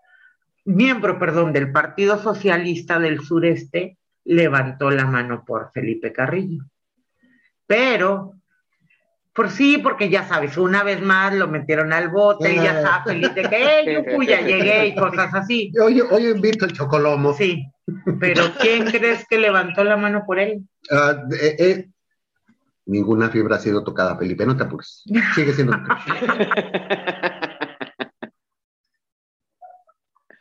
[0.64, 6.64] miembro, perdón, del Partido Socialista del Sureste levantó la mano por Felipe Carrillo.
[7.66, 8.34] Pero,
[9.34, 13.02] por sí, porque ya sabes, una vez más lo metieron al bote, y ya está
[13.04, 15.72] Felipe que yo ya llegué y cosas así.
[15.82, 17.34] hoy, hoy invito el chocolomo.
[17.34, 17.66] Sí,
[18.20, 20.62] pero ¿quién crees que levantó la mano por él?
[20.88, 21.88] Ah, eh, eh,
[22.86, 25.02] ninguna fibra ha sido tocada, Felipe, no te apures.
[25.34, 25.76] Sigue siendo.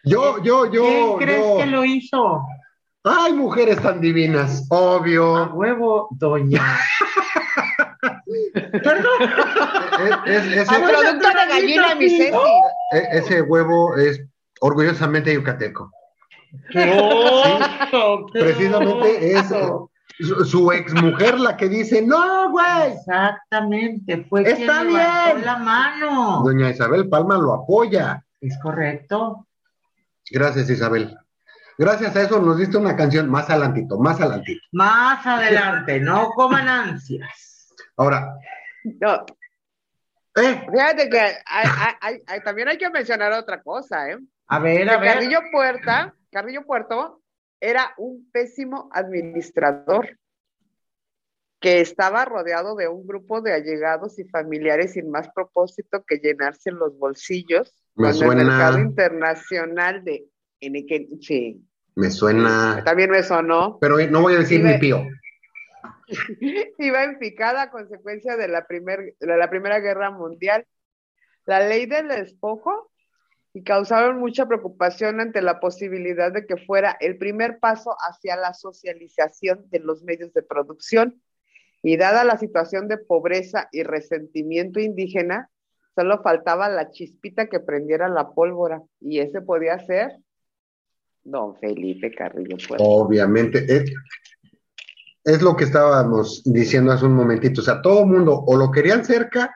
[0.06, 0.84] Yo, yo, yo.
[0.84, 1.58] ¿Quién crees yo.
[1.60, 2.46] que lo hizo?
[3.06, 5.54] Ay, mujeres tan divinas, A obvio.
[5.54, 6.62] huevo, doña.
[8.84, 9.20] Perdón.
[10.26, 12.38] Es- es- ese, El producto de gallina, mi Ceci.
[12.92, 14.22] e- ese huevo es
[14.62, 15.92] orgullosamente yucateco.
[16.72, 16.86] Qué
[18.32, 19.90] Precisamente es oso.
[20.20, 22.92] su, su exmujer la que dice, no, güey.
[22.94, 25.46] Exactamente, fue Está quien bien.
[25.46, 26.42] la mano.
[26.44, 28.24] Doña Isabel Palma lo apoya.
[28.42, 29.48] Es correcto.
[30.30, 31.18] Gracias, Isabel.
[31.78, 34.62] Gracias a eso nos diste una canción más adelantito, más adelantito.
[34.74, 37.74] Más adelante, no coman ansias.
[37.98, 38.36] Ahora,
[39.00, 39.26] No,
[40.36, 44.18] eh, fíjate que hay- hay- hay- hay- también hay que mencionar otra cosa, ¿eh?
[44.48, 45.14] A ver, a Que ver.
[45.14, 47.22] Carrillo Puerta, Carrillo Puerto
[47.62, 50.18] era un pésimo administrador
[51.62, 56.72] que estaba rodeado de un grupo de allegados y familiares sin más propósito que llenarse
[56.72, 60.26] los bolsillos Me cuando suena- el mercado internacional de
[60.66, 61.62] en el que sí,
[61.96, 65.06] me suena, también me sonó, pero no voy a decir mi pío.
[66.80, 70.66] iba en picada a consecuencia de la, primer, de la Primera Guerra Mundial.
[71.46, 72.92] La ley del despojo
[73.54, 78.54] y causaron mucha preocupación ante la posibilidad de que fuera el primer paso hacia la
[78.54, 81.22] socialización de los medios de producción.
[81.84, 85.50] Y dada la situación de pobreza y resentimiento indígena,
[85.96, 88.82] solo faltaba la chispita que prendiera la pólvora.
[89.00, 90.14] Y ese podía ser
[91.24, 92.84] don Felipe Carrillo Puerto.
[92.84, 93.92] Obviamente, es,
[95.24, 97.62] es lo que estábamos diciendo hace un momentito.
[97.62, 99.56] O sea, todo el mundo o lo querían cerca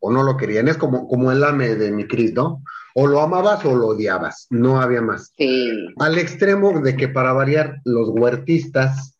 [0.00, 0.68] o no lo querían.
[0.68, 2.62] Es como, como el ame de mi Cris, ¿no?
[2.94, 4.46] O lo amabas o lo odiabas.
[4.50, 5.32] No había más.
[5.36, 5.86] Sí.
[5.98, 9.18] Al extremo de que para variar, los huertistas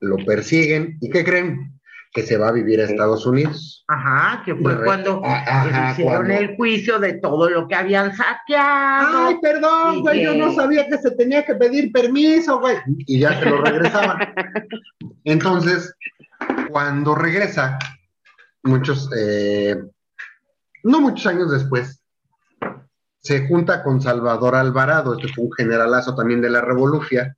[0.00, 0.98] lo persiguen.
[1.00, 1.75] ¿Y qué creen?
[2.16, 3.84] Que se va a vivir a Estados Unidos.
[3.88, 8.16] Ajá, que fue cuando Ah, ajá, hicieron cuando- el juicio de todo lo que habían
[8.16, 9.26] saqueado.
[9.26, 12.76] Ay, perdón, güey, yo no sabía que se tenía que pedir permiso, güey.
[13.06, 14.16] Y ya se lo regresaban.
[15.24, 15.94] Entonces,
[16.70, 17.78] cuando regresa,
[18.62, 19.76] muchos, eh,
[20.82, 22.02] no muchos años después,
[23.20, 27.34] se junta con Salvador Alvarado, este fue un generalazo también de la Revolución,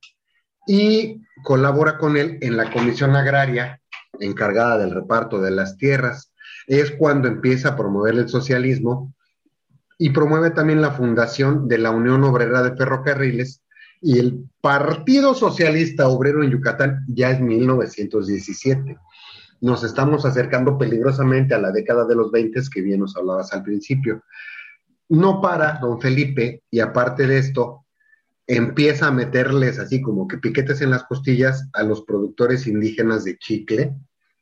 [0.65, 3.78] y colabora con él en la Comisión Agraria
[4.19, 6.33] encargada del reparto de las tierras.
[6.67, 9.13] Es cuando empieza a promover el socialismo
[9.97, 13.61] y promueve también la fundación de la Unión Obrera de Ferrocarriles
[14.01, 18.97] y el Partido Socialista Obrero en Yucatán ya es 1917.
[19.61, 23.63] Nos estamos acercando peligrosamente a la década de los 20 que bien nos hablabas al
[23.63, 24.23] principio.
[25.09, 27.85] No para don Felipe y aparte de esto,
[28.47, 33.37] empieza a meterles así como que piquetes en las costillas a los productores indígenas de
[33.37, 33.93] chicle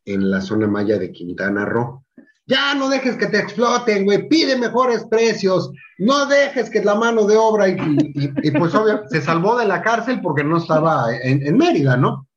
[0.08, 2.04] en la zona maya de Quintana Roo.
[2.46, 7.26] Ya no dejes que te exploten, güey, pide mejores precios, no dejes que la mano
[7.26, 11.98] de obra, y, pues obvio, se salvó de la cárcel porque no estaba en, Mérida,
[11.98, 12.28] ¿no?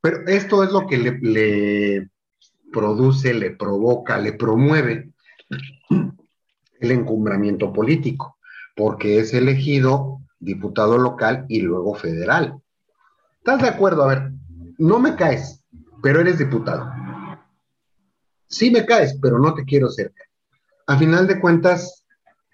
[0.00, 2.08] Pero esto es lo que le, le
[2.72, 5.10] produce, le provoca, le promueve
[6.80, 8.38] el encumbramiento político,
[8.76, 12.60] porque es elegido diputado local y luego federal.
[13.38, 14.04] ¿Estás de acuerdo?
[14.04, 14.30] A ver,
[14.78, 15.64] no me caes,
[16.06, 16.88] pero eres diputado.
[18.46, 20.22] Sí me caes, pero no te quiero cerca.
[20.86, 22.06] A final de cuentas,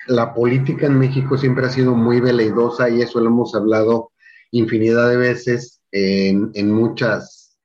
[0.07, 4.11] la política en México siempre ha sido muy veleidosa y eso lo hemos hablado
[4.53, 7.59] infinidad de veces en, en muchas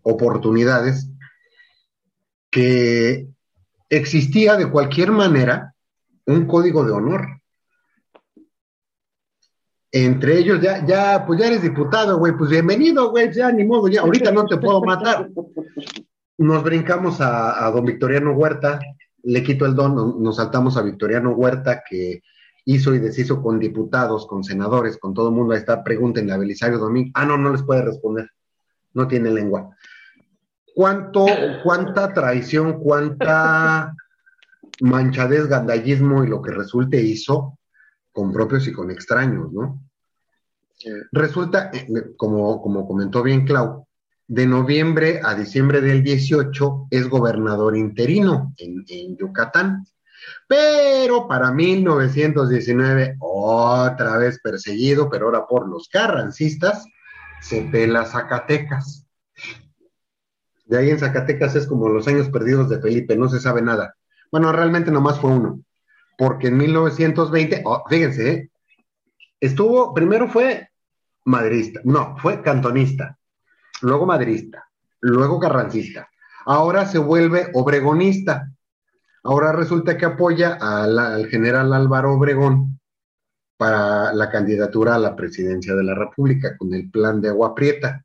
[0.00, 1.10] oportunidades,
[2.50, 3.28] que
[3.90, 5.74] existía de cualquier manera
[6.24, 7.42] un código de honor.
[9.96, 13.86] Entre ellos, ya, ya, pues ya eres diputado, güey, pues bienvenido, güey, ya ni modo,
[13.86, 15.30] ya, ahorita no te puedo matar.
[16.36, 18.80] Nos brincamos a, don Victoriano Huerta,
[19.22, 22.22] le quito el don, nos saltamos a Victoriano Huerta, que
[22.64, 25.54] hizo y deshizo con diputados, con senadores, con todo el mundo.
[25.54, 27.12] Ahí está, pregúntenle a Belisario Domínguez.
[27.14, 28.28] Ah, no, no les puede responder.
[28.94, 29.76] No tiene lengua.
[30.74, 31.24] ¿Cuánto,
[31.62, 33.94] cuánta traición, cuánta
[34.80, 37.60] manchadez, gandallismo y lo que resulte hizo
[38.10, 39.83] con propios y con extraños, ¿no?
[41.12, 43.86] Resulta, eh, como, como comentó bien Clau,
[44.26, 49.86] de noviembre a diciembre del 18 es gobernador interino en, en, Yucatán.
[50.48, 56.86] Pero para 1919, otra vez perseguido, pero ahora por los carrancistas,
[57.42, 59.06] se pela Zacatecas.
[60.64, 63.94] De ahí en Zacatecas es como los años perdidos de Felipe, no se sabe nada.
[64.32, 65.60] Bueno, realmente nomás fue uno,
[66.16, 68.50] porque en 1920, fíjense, ¿eh?
[69.46, 70.68] Estuvo, primero fue
[71.24, 73.18] madrista, no, fue cantonista,
[73.82, 74.68] luego madrista,
[75.00, 76.08] luego carrancista,
[76.46, 78.50] ahora se vuelve obregonista,
[79.22, 82.78] ahora resulta que apoya al general Álvaro Obregón
[83.56, 88.04] para la candidatura a la presidencia de la República con el plan de agua prieta.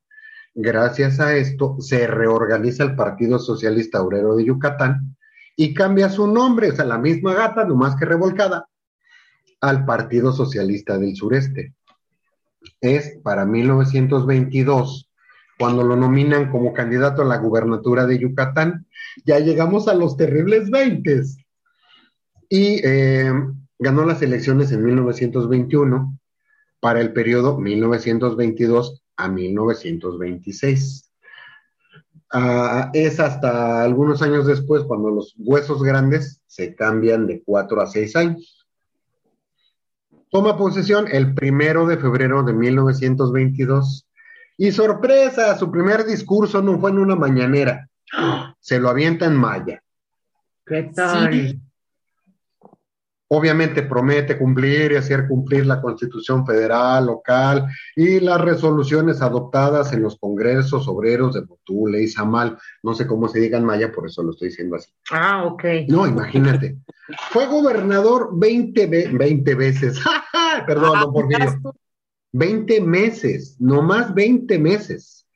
[0.54, 5.18] Gracias a esto se reorganiza el Partido Socialista Obrero de Yucatán
[5.56, 8.69] y cambia su nombre, o sea, la misma gata, nomás que revolcada,
[9.62, 11.74] al Partido Socialista del Sureste.
[12.82, 15.10] Es para 1922,
[15.58, 18.88] cuando lo nominan como candidato a la gubernatura de Yucatán,
[19.26, 21.24] ya llegamos a los terribles 20
[22.50, 23.32] y eh,
[23.78, 26.18] ganó las elecciones en 1921
[26.80, 31.12] para el periodo 1922 a 1926.
[32.32, 37.88] Ah, es hasta algunos años después cuando los huesos grandes se cambian de cuatro a
[37.88, 38.59] seis años.
[40.30, 44.08] Toma posesión el primero de febrero de 1922
[44.58, 47.90] y sorpresa, su primer discurso no fue en una mañanera,
[48.60, 49.82] se lo avienta en maya.
[50.66, 51.60] ¿Qué tal?
[53.32, 60.02] Obviamente promete cumplir y hacer cumplir la Constitución federal, local y las resoluciones adoptadas en
[60.02, 62.58] los congresos obreros de Botule y Zamal.
[62.82, 64.92] No sé cómo se diga en maya, por eso lo estoy diciendo así.
[65.12, 65.64] Ah, ok.
[65.90, 66.78] No, imagínate.
[67.30, 70.00] Fue gobernador 20, 20 veces.
[70.66, 71.54] Perdón, no por Dios.
[72.32, 75.28] 20 meses, no más 20 meses.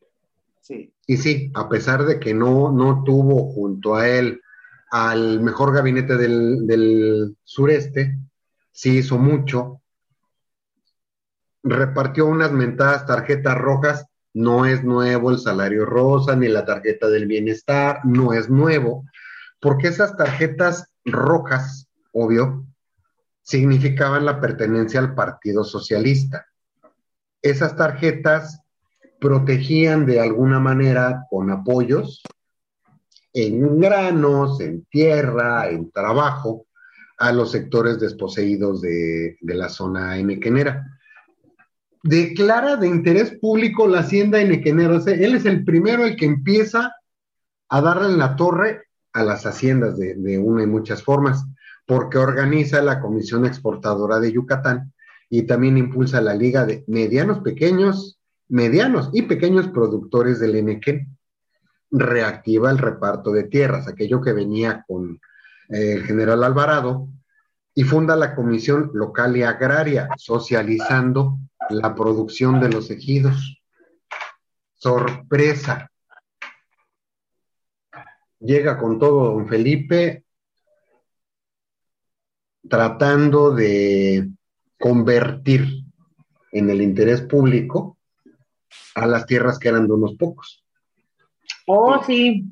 [0.62, 0.92] Sí.
[1.06, 4.42] Y sí, a pesar de que no, no tuvo junto a él
[4.94, 8.20] al mejor gabinete del, sureste,
[8.72, 9.82] sí hizo mucho,
[11.64, 17.26] repartió unas mentadas tarjetas rojas, no es nuevo el salario rosa ni la tarjeta del
[17.26, 19.06] bienestar, no es nuevo,
[19.60, 22.64] porque esas tarjetas rojas, obvio,
[23.42, 26.46] significaban la pertenencia al Partido Socialista.
[27.42, 28.62] Esas tarjetas
[29.20, 32.22] protegían de alguna manera con apoyos
[33.34, 36.68] en granos, en tierra, en trabajo,
[37.18, 41.00] a los sectores desposeídos de, la zona enequenera.
[42.04, 45.02] Declara de interés público la hacienda enequenera.
[45.08, 46.94] él es el primero el que empieza
[47.70, 48.84] a darle en la torre
[49.14, 51.46] a las haciendas de, de una y muchas formas,
[51.86, 54.94] porque organiza la Comisión Exportadora de Yucatán
[55.30, 61.18] y también impulsa la Liga de Medianos Pequeños, Medianos y Pequeños Productores del Enequén
[61.94, 65.22] reactiva el reparto de tierras, aquello que venía con
[65.70, 67.08] eh, el general Alvarado,
[67.76, 71.38] y funda la Comisión Local y Agraria, socializando
[71.70, 73.62] la producción de los ejidos.
[74.76, 75.90] Sorpresa.
[78.40, 80.26] Llega con todo don Felipe
[82.68, 84.30] tratando de
[84.80, 85.84] convertir
[86.52, 87.98] en el interés público
[88.96, 90.63] a las tierras que eran de unos pocos.
[91.68, 92.46] Oh, sí.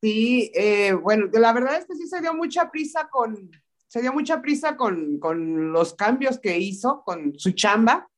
[0.00, 3.50] Sí, eh, bueno, la verdad es que sí se dio mucha prisa con,
[3.88, 8.08] se dio mucha prisa con, con los cambios que hizo, con su chamba.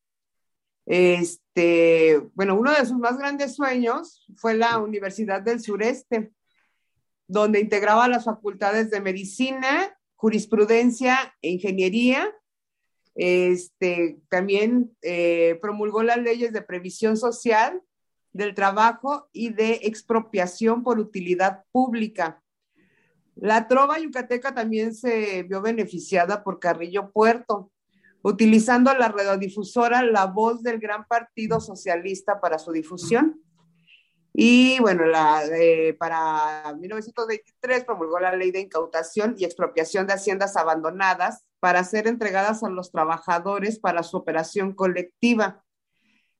[0.86, 6.32] Este, bueno, uno de sus más grandes sueños fue la Universidad del Sureste,
[7.26, 12.34] donde integraba las facultades de medicina, jurisprudencia e ingeniería.
[13.14, 17.82] Este, también eh, promulgó las leyes de previsión social,
[18.32, 22.42] del trabajo y de expropiación por utilidad pública.
[23.34, 27.70] La trova yucateca también se vio beneficiada por Carrillo Puerto,
[28.22, 33.40] utilizando la radiodifusora La Voz del Gran Partido Socialista para su difusión.
[34.32, 40.56] Y bueno, la, eh, para 1923 promulgó la ley de incautación y expropiación de haciendas
[40.56, 45.64] abandonadas para ser entregadas a los trabajadores para su operación colectiva.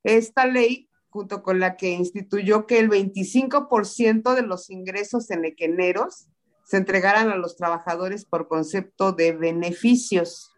[0.03, 6.27] Esta ley, junto con la que instituyó que el 25% de los ingresos en equeneros
[6.63, 10.53] se entregaran a los trabajadores por concepto de beneficios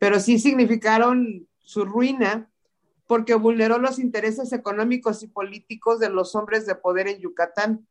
[0.00, 2.50] pero sí significaron su ruina
[3.06, 7.86] porque vulneró los intereses económicos y políticos de los hombres de poder en Yucatán.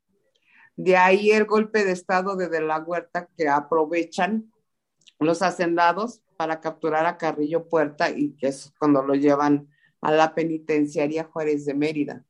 [0.76, 4.52] De ahí el golpe de Estado de De la Huerta que aprovechan
[5.20, 9.70] los hacendados para capturar a Carrillo Puerta y que es cuando lo llevan
[10.02, 12.24] a la penitenciaria Juárez de Mérida.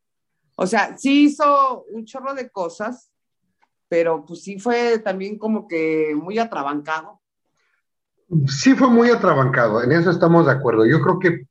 [0.56, 3.12] O sea, sí hizo un chorro de cosas,
[3.88, 7.20] pero pues sí fue también como que muy atrabancado
[8.48, 10.86] Sí fue muy atrabancado, en eso estamos de acuerdo.
[10.86, 11.48] Yo creo que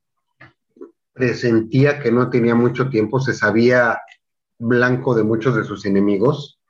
[1.12, 3.98] presentía que no tenía mucho tiempo, se sabía
[4.58, 6.60] blanco de muchos de sus enemigos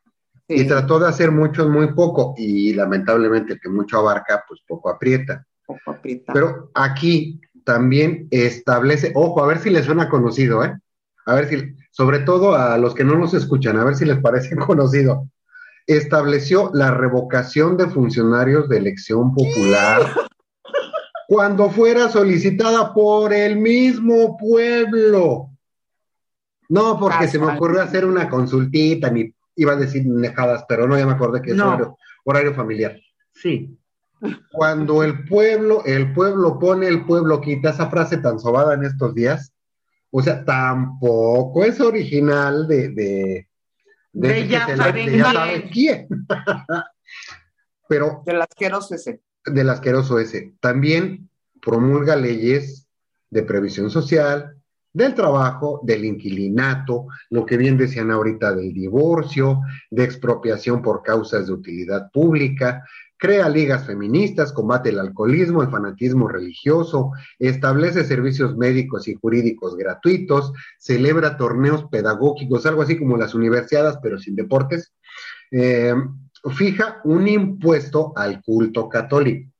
[0.47, 5.47] y trató de hacer mucho muy poco y lamentablemente que mucho abarca, pues poco aprieta.
[5.67, 6.33] Poco aprieta.
[6.33, 7.39] Pero aquí
[7.69, 10.75] también establece, ojo, a ver si les suena conocido, ¿eh?
[11.27, 14.17] A ver si, sobre todo a los que no nos escuchan, a ver si les
[14.23, 15.29] parece conocido
[15.87, 20.03] estableció la revocación de funcionarios de elección popular
[21.29, 25.51] cuando fuera solicitada por el mismo pueblo.
[26.71, 30.99] No, porque se me ocurrió hacer una consultita, ni iba a decir nejadas, pero no,
[30.99, 31.61] ya me acordé que es
[32.25, 32.99] horario, familiar.
[33.35, 33.79] Sí.
[34.53, 39.15] Cuando el pueblo, el pueblo pone, el pueblo quita esa frase tan sobada en estos
[39.15, 39.53] días,
[40.11, 42.89] o sea, tampoco es original de,
[44.13, 46.09] de, ya, saben quién.
[47.89, 48.23] Pero.
[48.25, 49.21] Del asqueroso ese.
[49.45, 50.55] Del asqueroso ese.
[50.61, 51.29] También
[51.61, 52.87] promulga leyes
[53.31, 54.57] de previsión social,
[54.93, 59.61] del trabajo, del inquilinato, lo que bien decían ahorita del divorcio,
[59.91, 62.85] de expropiación por causas de utilidad pública,
[63.19, 70.53] crea ligas feministas, combate el alcoholismo, el fanatismo religioso, establece servicios médicos y jurídicos gratuitos,
[70.79, 74.95] celebra torneos pedagógicos, algo así como las universidades, pero sin deportes,
[75.51, 75.95] eh,
[76.55, 79.51] fija un impuesto al culto católico.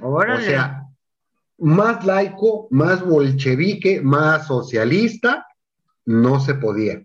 [0.00, 0.84] O sea,
[1.58, 5.44] más laico, más bolchevique, más socialista,
[6.06, 7.02] no se podía.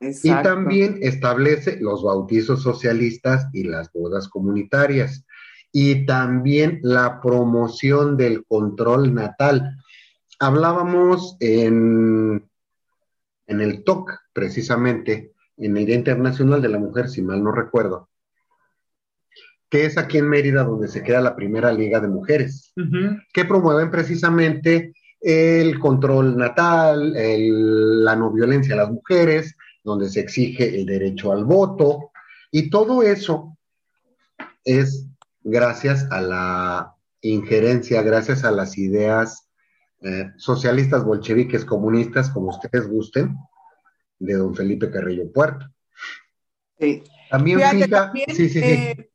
[0.00, 5.24] Y también establece los bautizos socialistas y las bodas comunitarias
[5.76, 9.76] y también la promoción del control natal.
[10.38, 12.48] Hablábamos en,
[13.48, 18.08] en el TOC, precisamente, en el Día Internacional de la Mujer, si mal no recuerdo,
[19.68, 22.72] que es aquí en Mérida donde se queda la primera liga de mujeres,
[23.32, 27.14] que promueven precisamente el control natal,
[28.04, 32.12] la no violencia a las mujeres, donde se exige el derecho al voto,
[32.52, 33.58] y todo eso
[34.64, 35.08] es
[35.44, 39.48] gracias a la injerencia, gracias a las ideas
[40.02, 43.36] eh, socialistas, bolcheviques, comunistas, como ustedes gusten,
[44.18, 45.66] de don Felipe Carrillo Puerto.
[46.78, 47.04] Sí.
[47.30, 49.10] También fija, sí, sí, eh,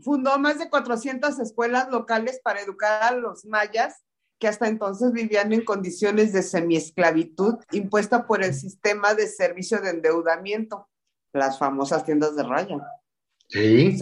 [0.00, 4.02] fundó más de 400 escuelas locales para educar a los mayas
[4.38, 9.90] que hasta entonces vivían en condiciones de semiesclavitud impuesta por el sistema de servicio de
[9.90, 10.88] endeudamiento,
[11.32, 12.78] las famosas tiendas de raya.
[13.48, 13.96] Sí.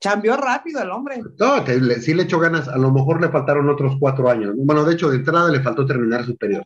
[0.00, 1.20] Cambió rápido el hombre.
[1.38, 1.64] No,
[2.00, 2.68] sí le echó ganas.
[2.68, 4.54] A lo mejor le faltaron otros cuatro años.
[4.56, 6.64] Bueno, de hecho, de entrada le faltó terminar superior.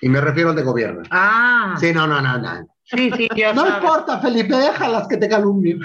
[0.00, 1.02] Y me refiero al de gobierno.
[1.10, 1.76] Ah.
[1.78, 2.66] Sí, no, no, no, no.
[2.82, 5.80] Sí, sí, No importa, Felipe, déjalas que te calumnien.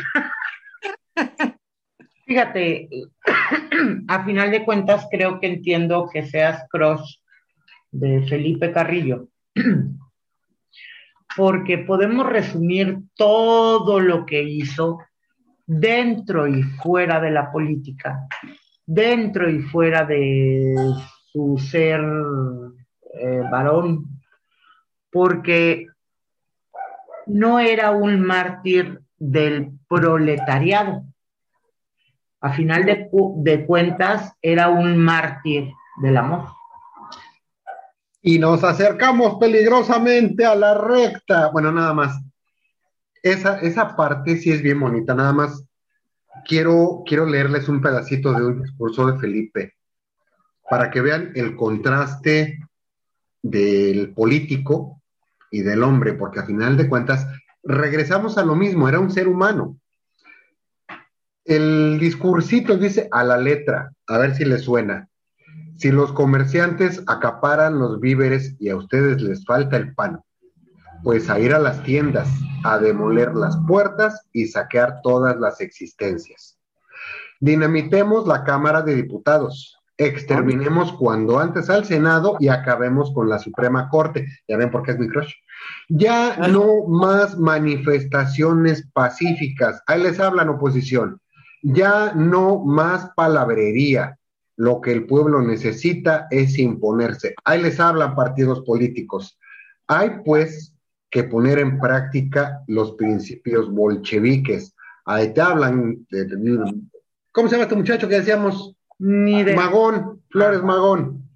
[2.25, 2.89] Fíjate,
[4.07, 7.17] a final de cuentas creo que entiendo que seas crush
[7.91, 9.27] de Felipe Carrillo,
[11.35, 14.99] porque podemos resumir todo lo que hizo
[15.73, 18.27] dentro y fuera de la política,
[18.85, 20.75] dentro y fuera de
[21.31, 22.01] su ser
[23.13, 24.21] eh, varón,
[25.09, 25.87] porque
[27.27, 31.05] no era un mártir del proletariado.
[32.41, 36.49] A final de, de cuentas, era un mártir del amor.
[38.21, 41.49] Y nos acercamos peligrosamente a la recta.
[41.49, 42.30] Bueno, nada más.
[43.23, 45.13] Esa, esa parte sí es bien bonita.
[45.13, 45.63] Nada más
[46.45, 49.75] quiero, quiero leerles un pedacito de un discurso de Felipe
[50.69, 52.59] para que vean el contraste
[53.41, 55.01] del político
[55.51, 57.27] y del hombre, porque a final de cuentas
[57.63, 59.77] regresamos a lo mismo, era un ser humano.
[61.43, 65.09] El discursito dice a la letra, a ver si les suena.
[65.75, 70.21] Si los comerciantes acaparan los víveres y a ustedes les falta el pan,
[71.03, 72.29] pues a ir a las tiendas,
[72.63, 76.57] a demoler las puertas y saquear todas las existencias.
[77.39, 83.89] Dinamitemos la Cámara de Diputados, exterminemos cuando antes al Senado y acabemos con la Suprema
[83.89, 84.27] Corte.
[84.47, 85.31] Ya ven por qué es mi crush.
[85.89, 89.81] Ya no más manifestaciones pacíficas.
[89.87, 91.19] Ahí les hablan oposición.
[91.61, 94.17] Ya no más palabrería.
[94.55, 97.35] Lo que el pueblo necesita es imponerse.
[97.43, 99.39] Ahí les hablan partidos políticos.
[99.87, 100.75] Hay pues
[101.11, 104.73] que poner en práctica los principios bolcheviques.
[105.05, 106.07] Ahí te hablan.
[107.33, 108.75] ¿Cómo se llama este muchacho que decíamos?
[108.97, 109.55] Ni de...
[109.55, 111.29] Magón, Flores Magón.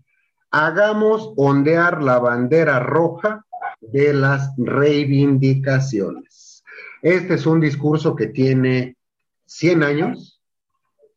[0.50, 3.46] Hagamos ondear la bandera roja
[3.82, 6.64] de las reivindicaciones.
[7.02, 8.96] Este es un discurso que tiene
[9.46, 10.42] 100 años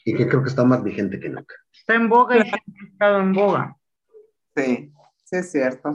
[0.04, 1.54] y que creo que está más vigente que nunca.
[1.72, 3.76] Está en boga y ha estado en boga.
[4.56, 4.92] Sí,
[5.24, 5.92] sí es cierto.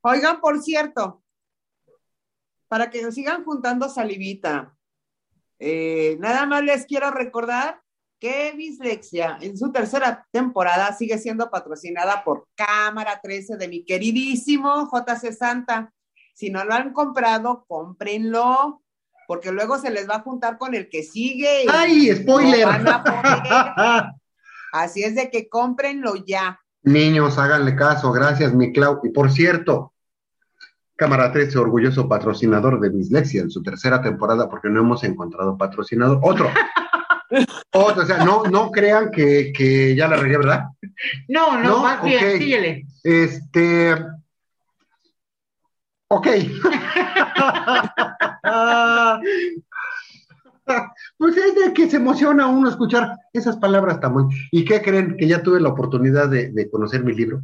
[0.00, 1.22] Oigan, por cierto,
[2.68, 4.76] para que nos sigan juntando salivita,
[5.58, 7.80] eh, nada más les quiero recordar
[8.20, 14.88] que Bislexia en su tercera temporada sigue siendo patrocinada por Cámara 13 de mi queridísimo
[14.90, 15.92] JC Santa.
[16.34, 18.82] Si no lo han comprado, cómprenlo,
[19.26, 21.66] porque luego se les va a juntar con el que sigue.
[21.68, 22.66] ¡Ay, spoiler!
[24.72, 26.60] Así es de que cómprenlo ya.
[26.82, 29.00] Niños, háganle caso, gracias, mi Clau.
[29.02, 29.92] Y por cierto,
[30.98, 36.18] Cámara 13, orgulloso patrocinador de Bislexia en su tercera temporada, porque no hemos encontrado patrocinador.
[36.24, 36.50] Otro.
[37.70, 40.64] o sea, no, no crean que, que ya la regué, ¿verdad?
[41.28, 42.84] No, no, más bien, síguele.
[43.04, 43.92] Este.
[46.08, 46.26] Ok.
[51.16, 54.34] pues es de que se emociona uno escuchar esas palabras tan buenas.
[54.50, 55.16] ¿Y qué creen?
[55.16, 57.42] Que ya tuve la oportunidad de, de conocer mi libro.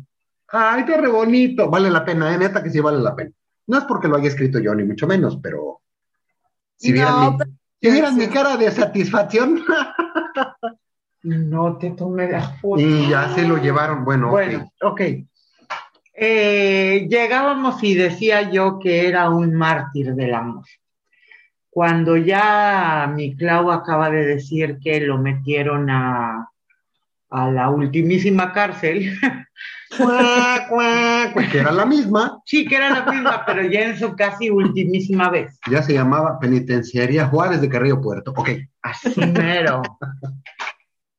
[0.48, 1.70] Ay, está re bonito.
[1.70, 2.38] Vale la pena, ¿eh?
[2.38, 3.30] neta que sí vale la pena.
[3.66, 5.80] No es porque lo haya escrito yo, ni mucho menos, pero
[6.76, 7.50] si vieran, No, mi, pero-
[7.80, 9.62] si vieran mi cara de satisfacción.
[11.22, 12.80] No te tomé la foto.
[12.80, 14.04] y ya se lo llevaron.
[14.04, 14.32] Bueno, ok.
[14.32, 15.00] Bueno, ok.
[16.16, 20.64] Eh, llegábamos y decía yo que era un mártir del amor.
[21.70, 26.48] Cuando ya mi Clau acaba de decir que lo metieron a,
[27.30, 29.18] a la ultimísima cárcel,
[29.96, 33.98] Cuá, cuá, cuá, que era la misma, sí que era la misma, pero ya en
[33.98, 35.58] su casi ultimísima vez.
[35.70, 38.32] ya se llamaba Penitenciaría Juárez de Carrillo Puerto.
[38.36, 38.50] Ok.
[38.82, 39.82] Así mero.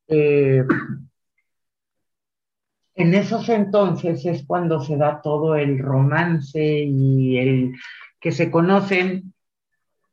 [0.07, 0.63] Eh,
[2.95, 7.73] en esos entonces es cuando se da todo el romance y el
[8.19, 9.33] que se conocen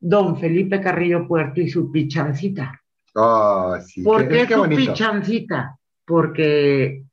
[0.01, 2.81] don Felipe Carrillo Puerto y su pichancita.
[3.15, 4.03] Oh, sí.
[4.03, 4.81] ¿Por qué qué su bonito.
[4.81, 5.79] pichancita?
[6.05, 7.05] Porque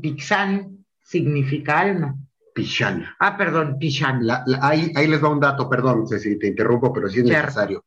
[0.00, 2.16] pixán significa alma.
[2.54, 3.04] Pichán.
[3.20, 3.78] Ah, perdón.
[4.20, 7.24] La- la- ahí, ahí les va un dato, perdón, Ceci, te interrumpo, pero sí es
[7.26, 7.46] Claro.
[7.46, 7.84] necesario.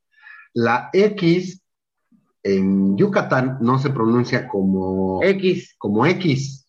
[0.54, 1.62] La X
[2.44, 5.76] en Yucatán no se pronuncia como, X.
[5.78, 6.68] como X.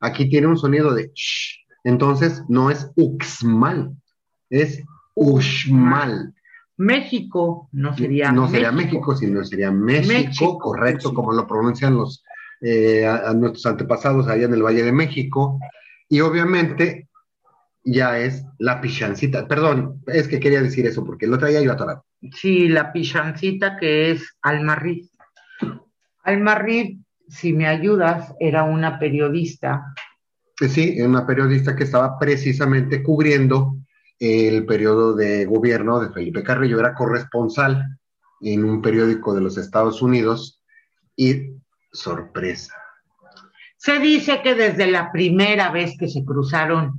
[0.00, 1.64] Aquí tiene un sonido de sh.
[1.84, 3.94] Entonces no es uxmal,
[4.50, 4.82] es
[5.14, 6.34] uxmal.
[6.76, 11.14] México no sería no sería México, sino sería México, México, correcto, México.
[11.14, 12.22] como lo pronuncian los
[12.60, 15.58] eh, a, a nuestros antepasados allá en el Valle de México.
[16.08, 17.08] Y obviamente
[17.84, 19.46] ya es la pichancita.
[19.46, 22.04] Perdón, es que quería decir eso porque lo traía yo atorado.
[22.32, 25.06] Sí, la pichancita que es Alma Reed.
[26.24, 26.98] Alma Reed,
[27.28, 29.94] si me ayudas, era una periodista.
[30.56, 33.76] Sí, una periodista que estaba precisamente cubriendo
[34.18, 37.98] el periodo de gobierno de Felipe Carrillo, era corresponsal
[38.40, 40.60] en un periódico de los Estados Unidos
[41.14, 41.57] y
[41.92, 42.74] sorpresa.
[43.76, 46.94] Se dice que desde la primera vez que se cruzaron,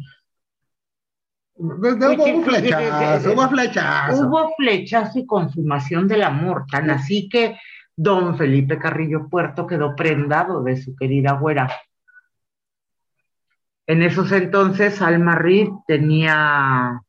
[1.62, 4.28] Hubo un flechazo, hubo flechazo.
[4.28, 7.58] hubo flechazo y consumación del amor, tan así que
[7.98, 11.70] don Felipe Carrillo Puerto quedó prendado de su querida güera.
[13.88, 17.02] En esos entonces, Alma Reed tenía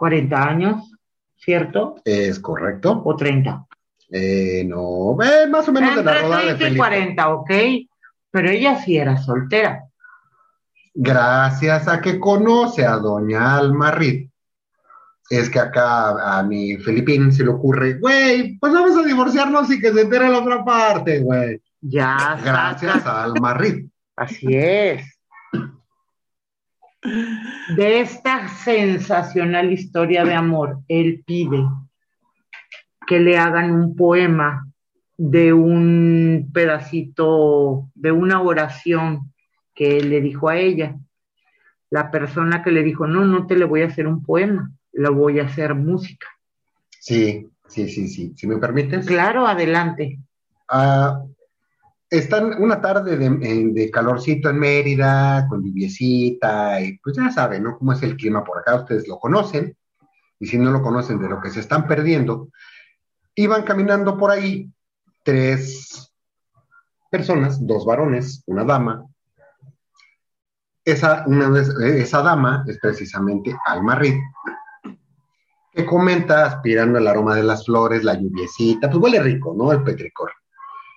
[0.00, 0.92] 40 años,
[1.36, 1.94] ¿cierto?
[2.04, 3.00] Es correcto.
[3.04, 3.64] ¿O 30?
[4.16, 6.78] Eh, no, eh, más o menos de la Entre roda de 30 y Felipe.
[6.78, 7.50] 40, ¿ok?
[8.30, 9.82] Pero ella sí era soltera.
[10.94, 14.28] Gracias a que conoce a doña Alma Reed,
[15.28, 19.80] es que acá a mi Felipín se le ocurre, güey, pues vamos a divorciarnos y
[19.80, 21.60] que se entere la otra parte, güey.
[21.80, 23.86] Ya, Gracias saca- a Alma Reed.
[24.14, 25.04] Así es.
[27.76, 31.58] De esta sensacional historia de amor, él pide
[33.06, 34.66] que le hagan un poema
[35.16, 39.32] de un pedacito, de una oración
[39.74, 40.96] que él le dijo a ella.
[41.90, 45.08] La persona que le dijo, no, no te le voy a hacer un poema, le
[45.10, 46.26] voy a hacer música.
[46.98, 48.32] Sí, sí, sí, sí.
[48.36, 49.06] Si me permites.
[49.06, 50.18] Claro, adelante.
[50.68, 51.22] Ah,
[52.10, 57.78] están una tarde de, de calorcito en Mérida, con lluviecita, y pues ya saben, ¿no?
[57.78, 59.76] Cómo es el clima por acá, ustedes lo conocen,
[60.38, 62.48] y si no lo conocen de lo que se están perdiendo,
[63.34, 64.70] iban caminando por ahí
[65.22, 66.12] tres
[67.10, 69.06] personas, dos varones, una dama.
[70.84, 71.24] Esa,
[71.80, 73.98] esa dama es precisamente Alma
[75.72, 79.72] que comenta aspirando el aroma de las flores, la lluviecita, pues huele rico, ¿no?
[79.72, 80.30] El petricor.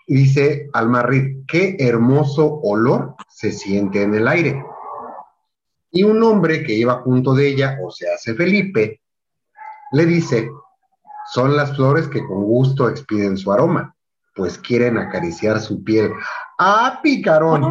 [0.06, 1.06] Y dice Alma
[1.48, 4.64] qué hermoso olor se siente en el aire.
[5.92, 9.02] Y un hombre que iba junto de ella, o sea, hace Felipe,
[9.92, 10.50] le dice,
[11.34, 13.94] son las flores que con gusto expiden su aroma,
[14.36, 16.12] pues quieren acariciar su piel.
[16.60, 17.64] ¡Ah, picarón!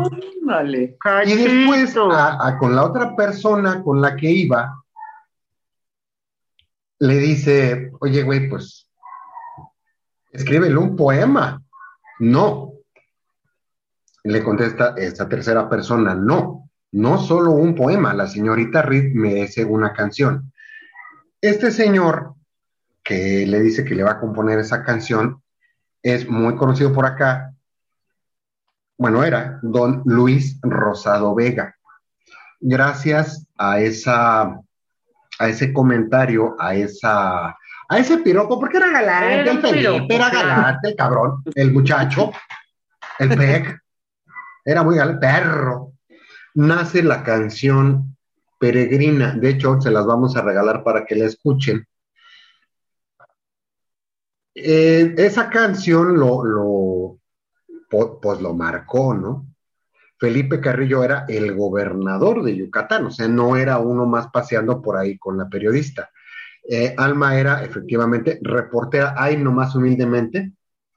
[0.43, 0.97] Ándale.
[1.27, 2.11] Y después, Cachito.
[2.13, 4.83] a- a- con la otra persona con la que iba,
[6.99, 8.89] le dice, oye, güey, pues,
[10.33, 11.63] escríbele un poema.
[12.19, 12.73] No.
[14.25, 19.93] Le contesta esta tercera persona, no, no solo un poema, la señorita Reed merece una
[19.93, 20.53] canción.
[21.41, 22.35] Este señor
[23.07, 25.43] que le dice que le va a componer esa canción
[26.03, 27.57] es muy conocido por acá
[28.99, 31.77] bueno, era don Luis Rosado Vega.
[32.61, 34.59] Gracias a esa,
[35.39, 40.31] a ese comentario, a esa, a ese piropo, porque era galante, Era el Felipe, era
[40.31, 42.33] galante, el cabrón, el muchacho,
[43.19, 43.79] el pec,
[44.65, 45.93] era muy galante, perro.
[46.55, 48.17] Nace la canción
[48.59, 51.87] Peregrina, de hecho, se las vamos a regalar para que la escuchen.
[54.59, 57.19] Eh, esa canción lo, lo,
[58.23, 59.47] pues lo marcó, ¿no?
[60.19, 64.97] Felipe Carrillo era el gobernador de Yucatán, o sea, no era uno más paseando por
[64.97, 66.09] ahí con la periodista.
[66.67, 70.53] Eh, Alma era efectivamente reportera, ahí nomás humildemente,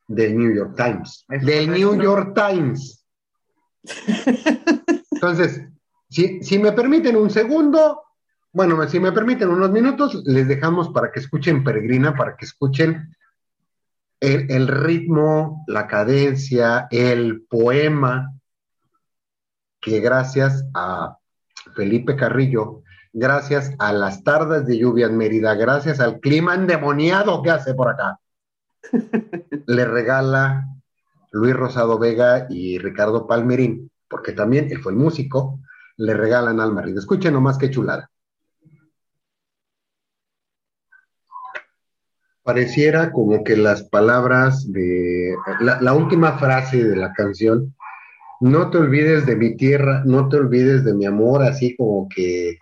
[0.08, 1.26] del New York Times.
[1.28, 1.70] Es Del.
[1.70, 3.06] New York Times.
[5.12, 5.64] Entonces,
[6.10, 8.04] si, si me permiten un segundo,
[8.54, 13.14] bueno, si me permiten unos minutos, les dejamos para que escuchen Peregrina, para que escuchen
[14.20, 18.34] el, el ritmo, la cadencia, el poema,
[19.80, 21.18] que gracias a
[21.76, 27.52] Felipe Carrillo, gracias a las tardes de lluvia en Mérida, gracias al clima endemoniado que
[27.52, 28.20] hace por acá,
[29.68, 30.68] le regala
[31.32, 35.60] Luis Rosado Vega y Ricardo Palmerín, porque también él fue el músico,
[35.98, 37.00] le regalan al marido.
[37.00, 38.10] Escuchen nomás qué chulada.
[42.50, 47.76] Pareciera como que las palabras de la, última frase de la canción,
[48.40, 52.58] no te olvides de mi tierra, no te olvides de mi amor, así como que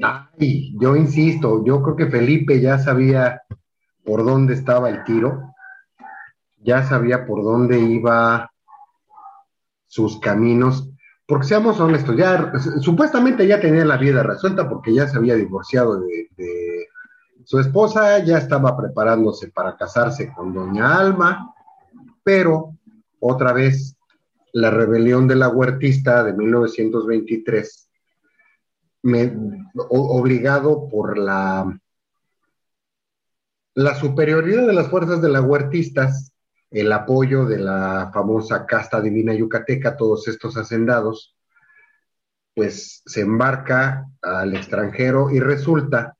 [0.00, 3.42] Ay, yo insisto, yo creo que Felipe ya sabía
[4.06, 5.52] por dónde estaba el tiro,
[6.62, 8.50] ya sabía por dónde iba
[9.86, 10.88] sus caminos,
[11.26, 16.00] porque seamos honestos, ya supuestamente ya tenía la vida resuelta porque ya se había divorciado
[16.00, 16.67] de
[17.48, 21.54] su esposa, ya estaba preparándose para casarse con doña Alma,
[22.22, 22.76] pero
[23.20, 23.96] otra vez
[24.52, 27.90] la rebelión de la huertista de 1923
[29.04, 29.34] me,
[29.74, 31.80] o, obligado por la,
[33.76, 36.34] la superioridad de las fuerzas de las huertistas,
[36.70, 41.34] el apoyo de la famosa casta divina yucateca, todos estos hacendados,
[42.54, 46.17] pues se embarca al extranjero y resulta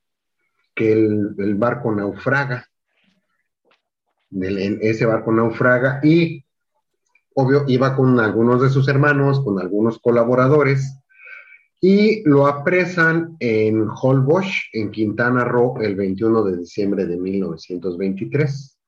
[0.78, 2.64] que el, el barco naufraga,
[4.30, 6.44] el, ese barco naufraga y
[7.34, 10.96] obvio iba con algunos de sus hermanos, con algunos colaboradores,
[11.80, 18.78] y lo apresan en Holbox, en Quintana Roo, el 21 de diciembre de 1923.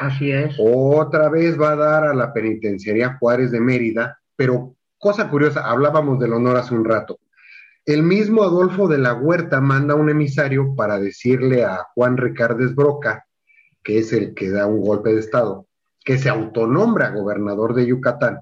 [0.00, 0.54] Así es.
[0.58, 6.18] Otra vez va a dar a la penitenciaría Juárez de Mérida, pero cosa curiosa, hablábamos
[6.18, 7.18] del honor hace un rato.
[7.86, 13.28] El mismo Adolfo de la Huerta manda un emisario para decirle a Juan Ricardes Broca,
[13.84, 15.68] que es el que da un golpe de Estado,
[16.04, 18.40] que se autonombra gobernador de Yucatán.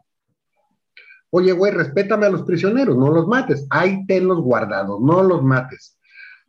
[1.29, 5.99] Oye, güey, respétame a los prisioneros, no los mates, ahí tenlos guardados, no los mates.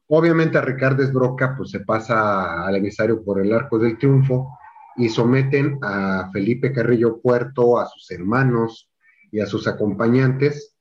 [0.07, 4.57] Obviamente a Ricardes Broca pues se pasa al emisario por el arco del triunfo
[4.95, 8.89] y someten a Felipe Carrillo Puerto, a sus hermanos
[9.33, 10.74] y a sus acompañantes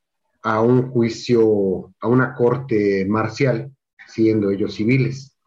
[0.44, 3.72] a un juicio, a una corte marcial,
[4.06, 5.38] siendo ellos civiles.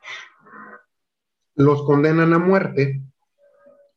[1.55, 3.01] Los condenan a muerte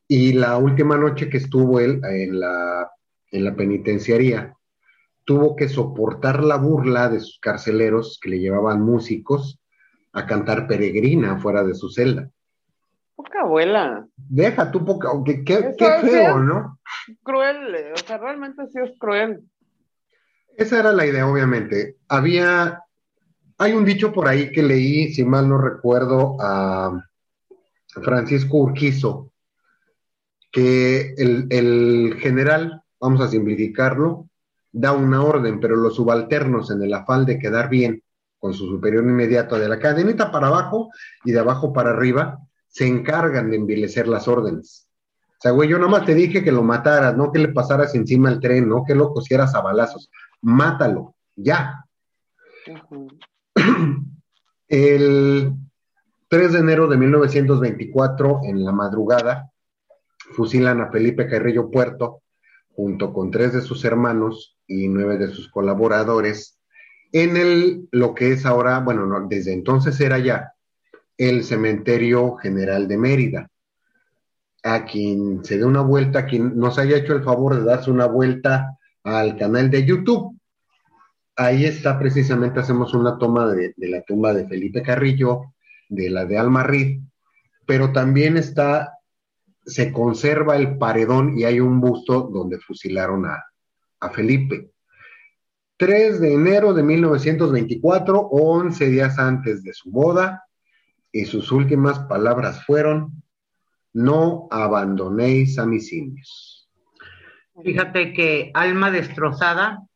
[0.07, 2.91] y la última noche que estuvo él en la,
[3.31, 4.55] en la penitenciaría,
[5.25, 9.59] tuvo que soportar la burla de sus carceleros que le llevaban músicos
[10.13, 12.29] a cantar peregrina fuera de su celda.
[13.15, 14.05] Poca abuela.
[14.15, 16.79] Deja tú poca, aunque qué, qué feo, ¿no?
[17.23, 19.41] Cruel, o sea, realmente sí es cruel.
[20.57, 21.97] Esa era la idea, obviamente.
[22.07, 22.83] Había,
[23.57, 26.91] hay un dicho por ahí que leí, si mal no recuerdo, a
[27.87, 29.31] Francisco Urquizo,
[30.51, 34.29] que el, el general, vamos a simplificarlo,
[34.71, 38.03] da una orden, pero los subalternos, en el afán de quedar bien
[38.37, 40.89] con su superior inmediato, de la cadenita para abajo
[41.23, 44.87] y de abajo para arriba, se encargan de envilecer las órdenes.
[45.27, 48.29] O sea, güey, yo nomás te dije que lo mataras, no que le pasaras encima
[48.29, 50.09] al tren, no que lo cosieras a balazos
[50.41, 51.85] mátalo, ya.
[54.67, 55.53] El
[56.27, 59.51] 3 de enero de 1924, en la madrugada,
[60.33, 62.21] fusilan a Felipe Carrillo Puerto,
[62.73, 66.57] junto con tres de sus hermanos y nueve de sus colaboradores,
[67.11, 70.53] en el, lo que es ahora, bueno, desde entonces era ya
[71.17, 73.49] el Cementerio General de Mérida.
[74.63, 77.91] A quien se dé una vuelta, a quien nos haya hecho el favor de darse
[77.91, 80.30] una vuelta al canal de YouTube.
[81.35, 85.53] Ahí está precisamente, hacemos una toma de, la tumba de Felipe Carrillo,
[85.89, 86.67] de la de Alma
[87.65, 88.97] pero también está,
[89.65, 93.43] se conserva el paredón y hay un busto donde fusilaron a,
[93.99, 94.71] a Felipe.
[95.77, 100.43] 3 de enero de 1924, 11 días antes de su boda,
[101.11, 103.23] y sus últimas palabras fueron,
[103.93, 106.69] no abandonéis a mis indios.
[107.63, 109.87] Fíjate que Alma Destrozada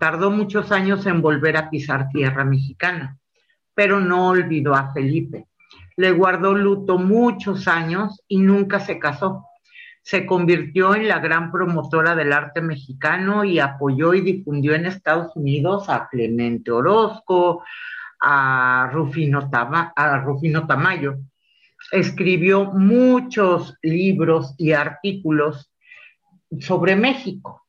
[0.00, 3.18] tardó muchos años en volver a pisar tierra mexicana,
[3.74, 5.46] pero no olvidó a Felipe.
[5.94, 9.46] Le guardó luto muchos años y nunca se casó.
[10.02, 15.36] Se convirtió en la gran promotora del arte mexicano y apoyó y difundió en Estados
[15.36, 17.62] Unidos a Clemente Orozco,
[18.22, 21.18] a Rufino, a Rufino Tamayo.
[21.92, 25.70] Escribió muchos libros y artículos
[26.58, 27.59] sobre México.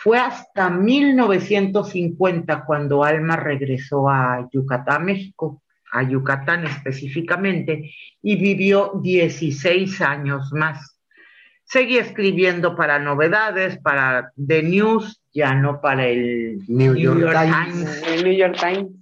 [0.00, 7.92] Fue hasta 1950 cuando Alma regresó a Yucatán, México, a Yucatán específicamente,
[8.22, 11.00] y vivió 16 años más.
[11.64, 18.00] Seguía escribiendo para novedades, para The News, ya no para el New, York, Times.
[18.06, 18.92] El New York Times.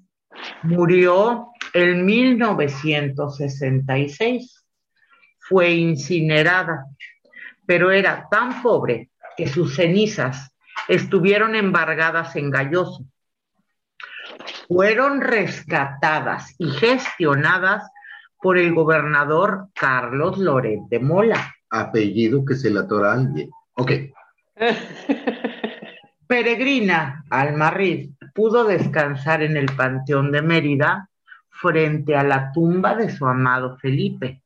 [0.63, 4.65] Murió en 1966.
[5.39, 6.87] Fue incinerada
[7.67, 10.53] pero era tan pobre que sus cenizas
[10.89, 13.05] estuvieron embargadas en Galloso.
[14.69, 17.91] Fueron rescatadas y gestionadas
[18.41, 21.55] por el gobernador Carlos Loret de Mola.
[21.71, 23.51] Apellido que se le atora a alguien.
[23.75, 23.93] Ok.
[26.27, 31.09] Peregrina Almarriz pudo descansar en el Panteón de Mérida
[31.49, 34.43] frente a la tumba de su amado Felipe.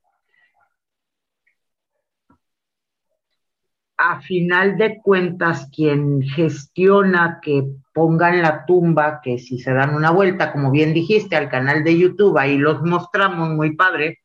[4.03, 10.09] A final de cuentas, quien gestiona que pongan la tumba, que si se dan una
[10.09, 14.21] vuelta, como bien dijiste, al canal de YouTube, ahí los mostramos, muy padre,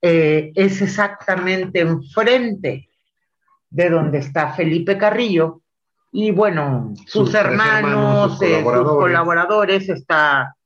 [0.00, 2.88] eh, es exactamente enfrente
[3.68, 5.60] de donde está Felipe Carrillo.
[6.10, 9.86] Y bueno, sus, hermanos, sus, eh, colaboradores.
[9.90, 10.56] está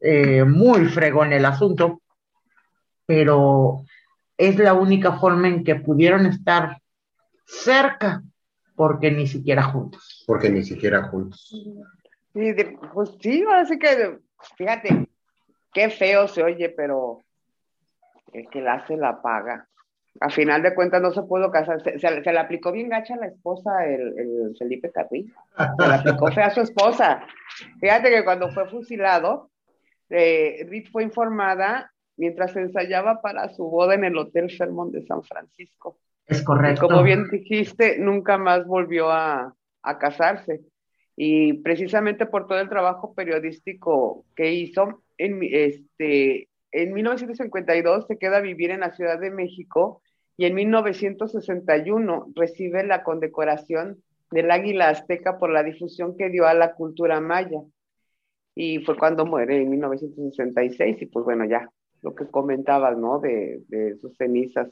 [0.00, 2.02] eh, muy fregón el asunto,
[3.04, 3.84] pero
[4.38, 6.78] es la única forma en que pudieron estar
[7.44, 8.22] cerca,
[8.76, 10.24] porque ni siquiera juntos.
[10.26, 11.48] Porque ni siquiera juntos.
[12.32, 12.54] Sí,
[12.92, 14.18] pues sí, así que,
[14.56, 15.08] fíjate,
[15.72, 17.22] qué feo se oye, pero
[18.32, 19.68] el que la hace la paga.
[20.20, 23.26] A final de cuentas no se pudo casar, se, le aplicó bien gacha a la
[23.26, 25.34] esposa, el, Felipe Carrillo.
[25.56, 27.26] Se le aplicó fea a su esposa.
[27.80, 29.50] Fíjate que cuando fue fusilado,
[30.10, 35.98] eh, fue informada mientras ensayaba para su boda en el Hotel Fairmont de San Francisco
[36.26, 36.88] Es correcto.
[36.88, 40.62] Como bien dijiste, nunca más volvió a, a casarse.
[41.16, 48.38] Y precisamente por todo el trabajo periodístico que hizo, en, este, en 1952 se queda
[48.38, 50.02] a vivir en la Ciudad de México
[50.36, 54.02] y en 1961 recibe la condecoración
[54.32, 57.60] del Águila Azteca por la difusión que dio a la cultura maya.
[58.56, 61.68] Y fue cuando muere en 1966 y pues bueno, ya
[62.02, 63.20] lo que comentabas, ¿no?
[63.20, 64.68] De, de sus cenizas.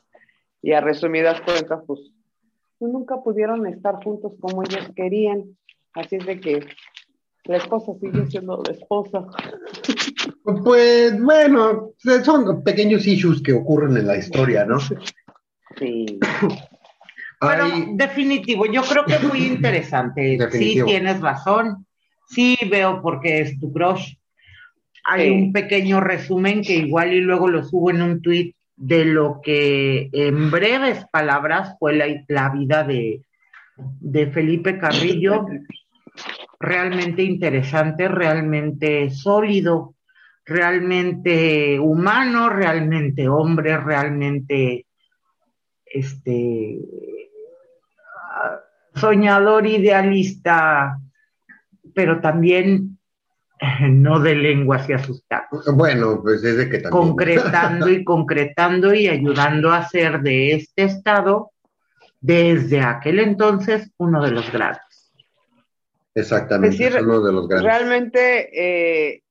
[0.63, 2.01] Y a resumidas cuentas, pues,
[2.79, 5.57] pues nunca pudieron estar juntos como ellos querían.
[5.95, 6.67] Así es de que
[7.45, 9.27] la esposa sigue siendo la esposa.
[10.65, 11.91] Pues bueno,
[12.25, 14.79] son pequeños issues que ocurren en la historia, ¿no?
[15.79, 16.19] Sí.
[17.41, 20.37] Pero definitivo, yo creo que es muy interesante.
[20.39, 20.87] Definitivo.
[20.87, 21.87] Sí, tienes razón.
[22.29, 24.15] Sí, veo por qué es tu crush.
[25.05, 25.31] Hay Sí.
[25.31, 30.11] un pequeño resumen que igual y luego lo subo en un tweet de lo que
[30.13, 33.23] en breves palabras fue la, la vida de,
[33.77, 35.47] de Felipe Carrillo.
[36.59, 39.95] Realmente interesante, realmente sólido,
[40.45, 44.87] realmente humano, realmente hombre, realmente
[45.87, 46.81] este
[48.97, 50.99] soñador, idealista,
[51.95, 52.99] pero también
[53.91, 56.91] no de lengua hacia sus tacos, Bueno, pues es de que también.
[56.91, 61.53] concretando y concretando y ayudando a hacer de este estado,
[62.21, 65.13] desde aquel entonces, uno de los grandes.
[66.15, 67.73] Exactamente, Es decir, es uno de los grandes.
[67.73, 68.51] Realmente,
[69.15, 69.23] eh,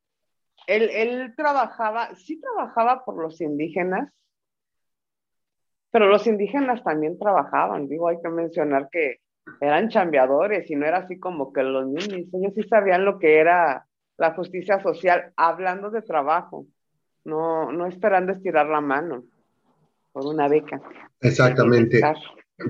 [0.67, 4.11] él, él trabajaba, sí trabajaba por los indígenas,
[5.91, 7.87] pero los indígenas también trabajaban.
[7.87, 9.17] Digo, hay que mencionar que
[9.59, 13.39] eran chambeadores y no era así como que los niños, ellos sí sabían lo que
[13.39, 13.85] era
[14.21, 16.67] la justicia social, hablando de trabajo,
[17.25, 19.23] no, no esperando estirar la mano
[20.11, 20.79] por una beca.
[21.19, 21.99] Exactamente.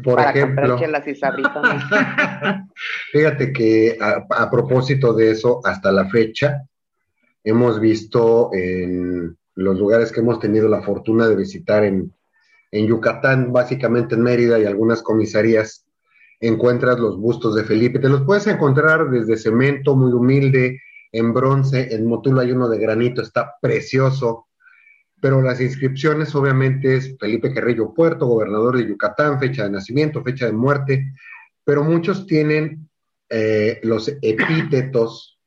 [0.01, 0.77] Por ejemplo,
[3.11, 6.61] fíjate que a, a propósito de eso, hasta la fecha,
[7.43, 12.13] hemos visto en los lugares que hemos tenido la fortuna de visitar en,
[12.71, 15.85] en Yucatán, básicamente en Mérida y algunas comisarías,
[16.39, 17.99] encuentras los bustos de Felipe.
[17.99, 20.79] Te los puedes encontrar desde cemento, muy humilde,
[21.11, 24.47] en bronce, en Motulo hay uno de granito, está precioso.
[25.19, 30.47] Pero las inscripciones obviamente es Felipe Carrillo Puerto, gobernador de Yucatán, fecha de nacimiento, fecha
[30.47, 31.13] de muerte,
[31.63, 32.89] pero muchos tienen
[33.29, 35.39] eh, los epítetos,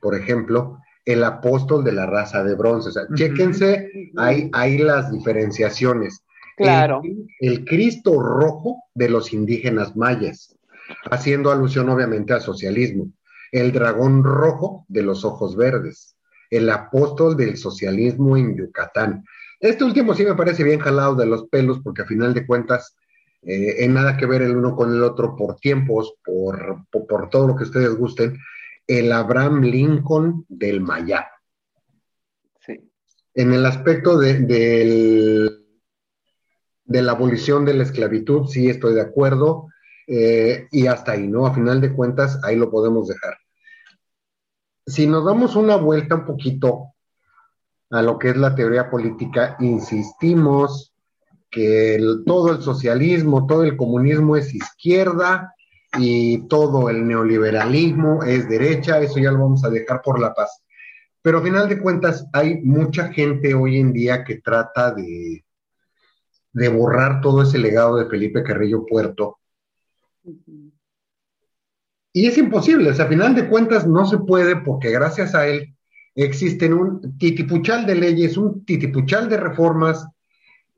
[0.00, 2.88] por ejemplo, el apóstol de la raza de bronce.
[2.88, 6.24] O sea, chéquense, hay, hay las diferenciaciones.
[6.56, 7.00] Claro.
[7.04, 10.56] El, el Cristo rojo de los indígenas mayas,
[11.10, 13.12] haciendo alusión obviamente al socialismo.
[13.52, 16.16] El dragón rojo de los ojos verdes.
[16.50, 19.24] El apóstol del socialismo en Yucatán.
[19.60, 22.96] Este último sí me parece bien jalado de los pelos porque a final de cuentas
[23.42, 27.28] eh, en nada que ver el uno con el otro por tiempos, por, por, por
[27.30, 28.38] todo lo que ustedes gusten.
[28.86, 31.28] El Abraham Lincoln del Mayá.
[32.60, 32.90] Sí.
[33.34, 34.40] En el aspecto de,
[36.90, 39.68] de la abolición de la esclavitud, sí estoy de acuerdo,
[40.08, 41.46] eh, y hasta ahí, ¿no?
[41.46, 43.36] A final de cuentas, ahí lo podemos dejar.
[44.90, 46.94] Si nos damos una vuelta un poquito
[47.90, 50.92] a lo que es la teoría política, insistimos
[51.48, 55.54] que todo el socialismo, todo el comunismo es izquierda
[55.96, 60.62] y todo el neoliberalismo es derecha, eso ya lo vamos a dejar por la paz.
[61.22, 65.44] Pero a final de cuentas hay mucha gente hoy en día que trata de,
[66.52, 69.38] de borrar todo ese legado de Felipe Carrillo Puerto.
[72.12, 75.46] Y es imposible, o sea, a final de cuentas no se puede porque gracias a
[75.46, 75.74] él
[76.14, 80.06] existen un titipuchal de leyes, un titipuchal de reformas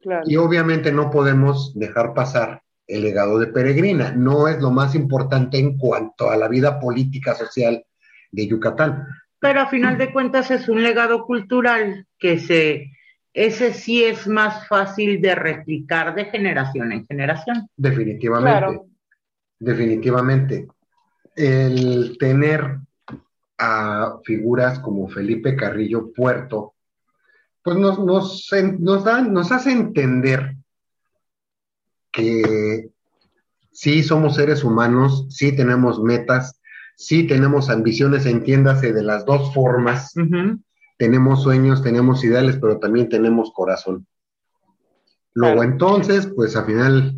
[0.02, 0.24] Claro.
[0.26, 4.12] y obviamente no podemos dejar pasar el legado de Peregrina.
[4.12, 7.84] No es lo más importante en cuanto a la vida política social
[8.32, 9.06] de Yucatán.
[9.38, 12.92] Pero a final de cuentas es un legado cultural que se,
[13.32, 17.68] ese sí es más fácil de replicar de generación en generación.
[17.76, 18.58] Definitivamente.
[18.58, 18.86] Claro.
[19.58, 20.66] Definitivamente.
[21.34, 22.78] El tener
[23.58, 26.74] a figuras como Felipe Carrillo Puerto,
[27.62, 30.56] pues nos, nos, da- nos hace entender
[32.10, 32.90] que
[33.70, 36.60] sí somos seres humanos, sí tenemos metas,
[36.96, 40.12] sí tenemos ambiciones, entiéndase de las dos formas,
[40.98, 44.06] tenemos sueños, tenemos ideales, pero también tenemos corazón.
[45.34, 45.72] Luego Claro.
[45.72, 47.14] entonces, pues a final,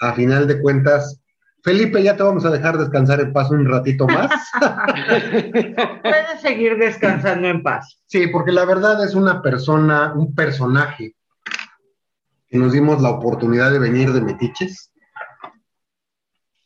[0.00, 1.21] a final de cuentas,
[1.62, 4.30] Felipe, ya te vamos a dejar descansar en paz un ratito más.
[6.02, 8.00] Puedes seguir descansando en paz.
[8.06, 11.14] Sí, porque la verdad es una persona, un personaje
[12.50, 14.90] Nos dimos la oportunidad de venir de Metiches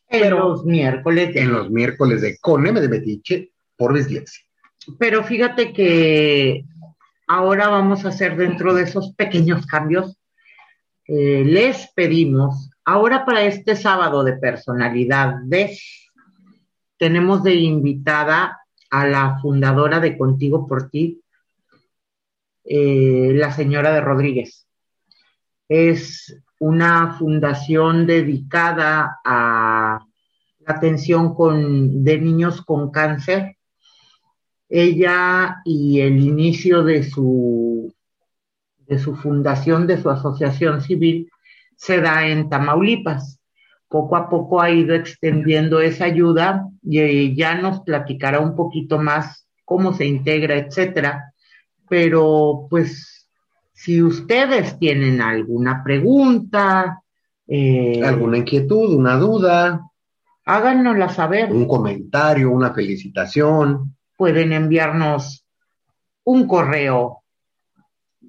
[0.08, 1.34] En Pero- los miércoles.
[1.34, 4.44] de- en los miércoles de Con M de Metiche por Dislexia.
[4.98, 6.64] Pero fíjate que
[7.28, 10.16] ahora vamos a hacer dentro de esos pequeños cambios.
[11.08, 16.10] eh, les pedimos, ahora para este sábado de personalidades,
[16.96, 18.60] tenemos de invitada
[18.90, 21.20] a la fundadora de Contigo por Ti,
[22.64, 24.66] eh, la señora de Rodríguez.
[25.68, 30.00] Es una fundación dedicada a
[30.60, 33.56] la atención con, de niños con cáncer
[34.68, 37.94] ella y el inicio de su,
[38.86, 41.30] de su fundación, de su asociación civil,
[41.76, 43.38] se da en Tamaulipas.
[43.88, 48.98] Poco a poco ha ido extendiendo esa ayuda y eh, ya nos platicará un poquito
[48.98, 51.32] más cómo se integra, etcétera.
[51.88, 53.28] Pero pues,
[53.72, 57.00] si ustedes tienen alguna pregunta,
[57.48, 59.88] eh, ¿Alguna inquietud, una duda,
[60.44, 61.52] háganosla saber.
[61.52, 63.96] un comentario, una felicitación?
[64.16, 65.46] Pueden enviarnos
[66.24, 67.22] un correo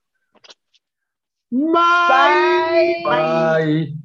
[1.51, 3.03] Bye.
[3.05, 3.97] Bye.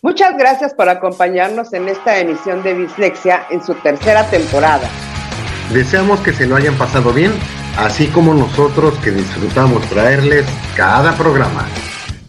[0.00, 4.88] Muchas gracias por acompañarnos en esta emisión de Bislexia en su tercera temporada.
[5.74, 7.32] Deseamos que se lo hayan pasado bien,
[7.76, 11.68] así como nosotros que disfrutamos traerles cada programa.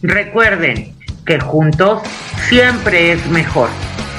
[0.01, 2.01] Recuerden que juntos
[2.49, 3.70] siempre es mejor.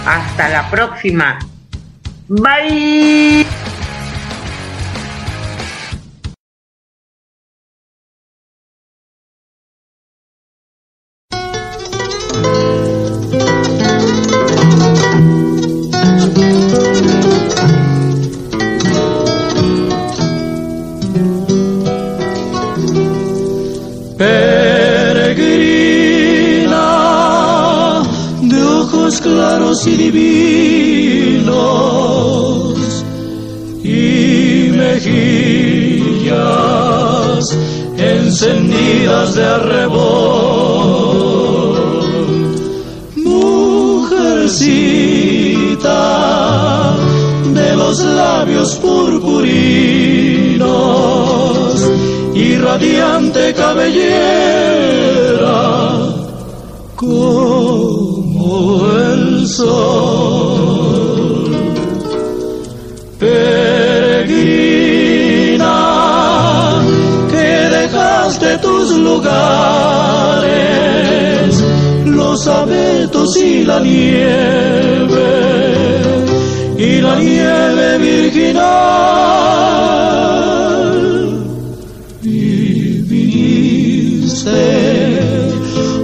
[0.07, 1.38] Hasta la próxima.
[2.31, 3.45] Bye.
[72.41, 75.31] Los abetos y la nieve,
[76.79, 78.61] y la nieve virginal.
[82.23, 84.51] Y viniste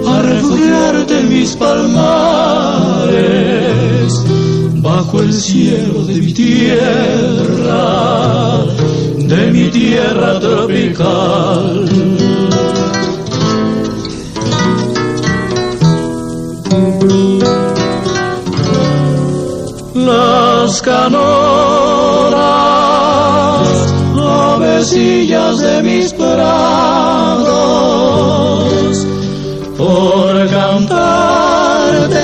[0.05, 1.83] a refugiarte en mis palmares,
[4.75, 7.75] bajo el cielo de mi tierra,
[9.17, 11.85] de mi tierra tropical.
[25.55, 27.47] De mis prados,
[29.77, 32.17] por cantarte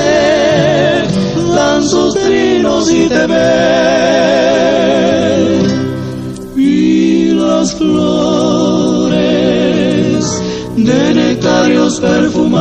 [1.55, 3.43] dan sus trinos y te ven,
[6.57, 9.13] y las flores
[10.76, 12.59] de nectarios perfumados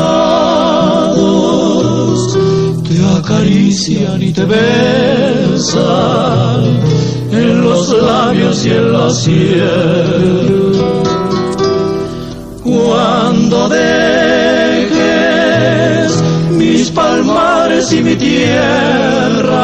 [2.88, 5.82] te acarician y te besan
[7.33, 10.72] en los labios y en la sien.
[12.62, 14.93] Cuando dejes
[16.51, 19.62] mis palmares y mi tierra,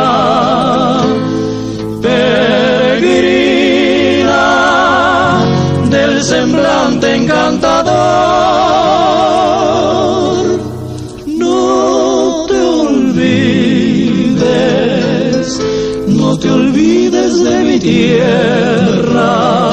[17.79, 19.68] tierra,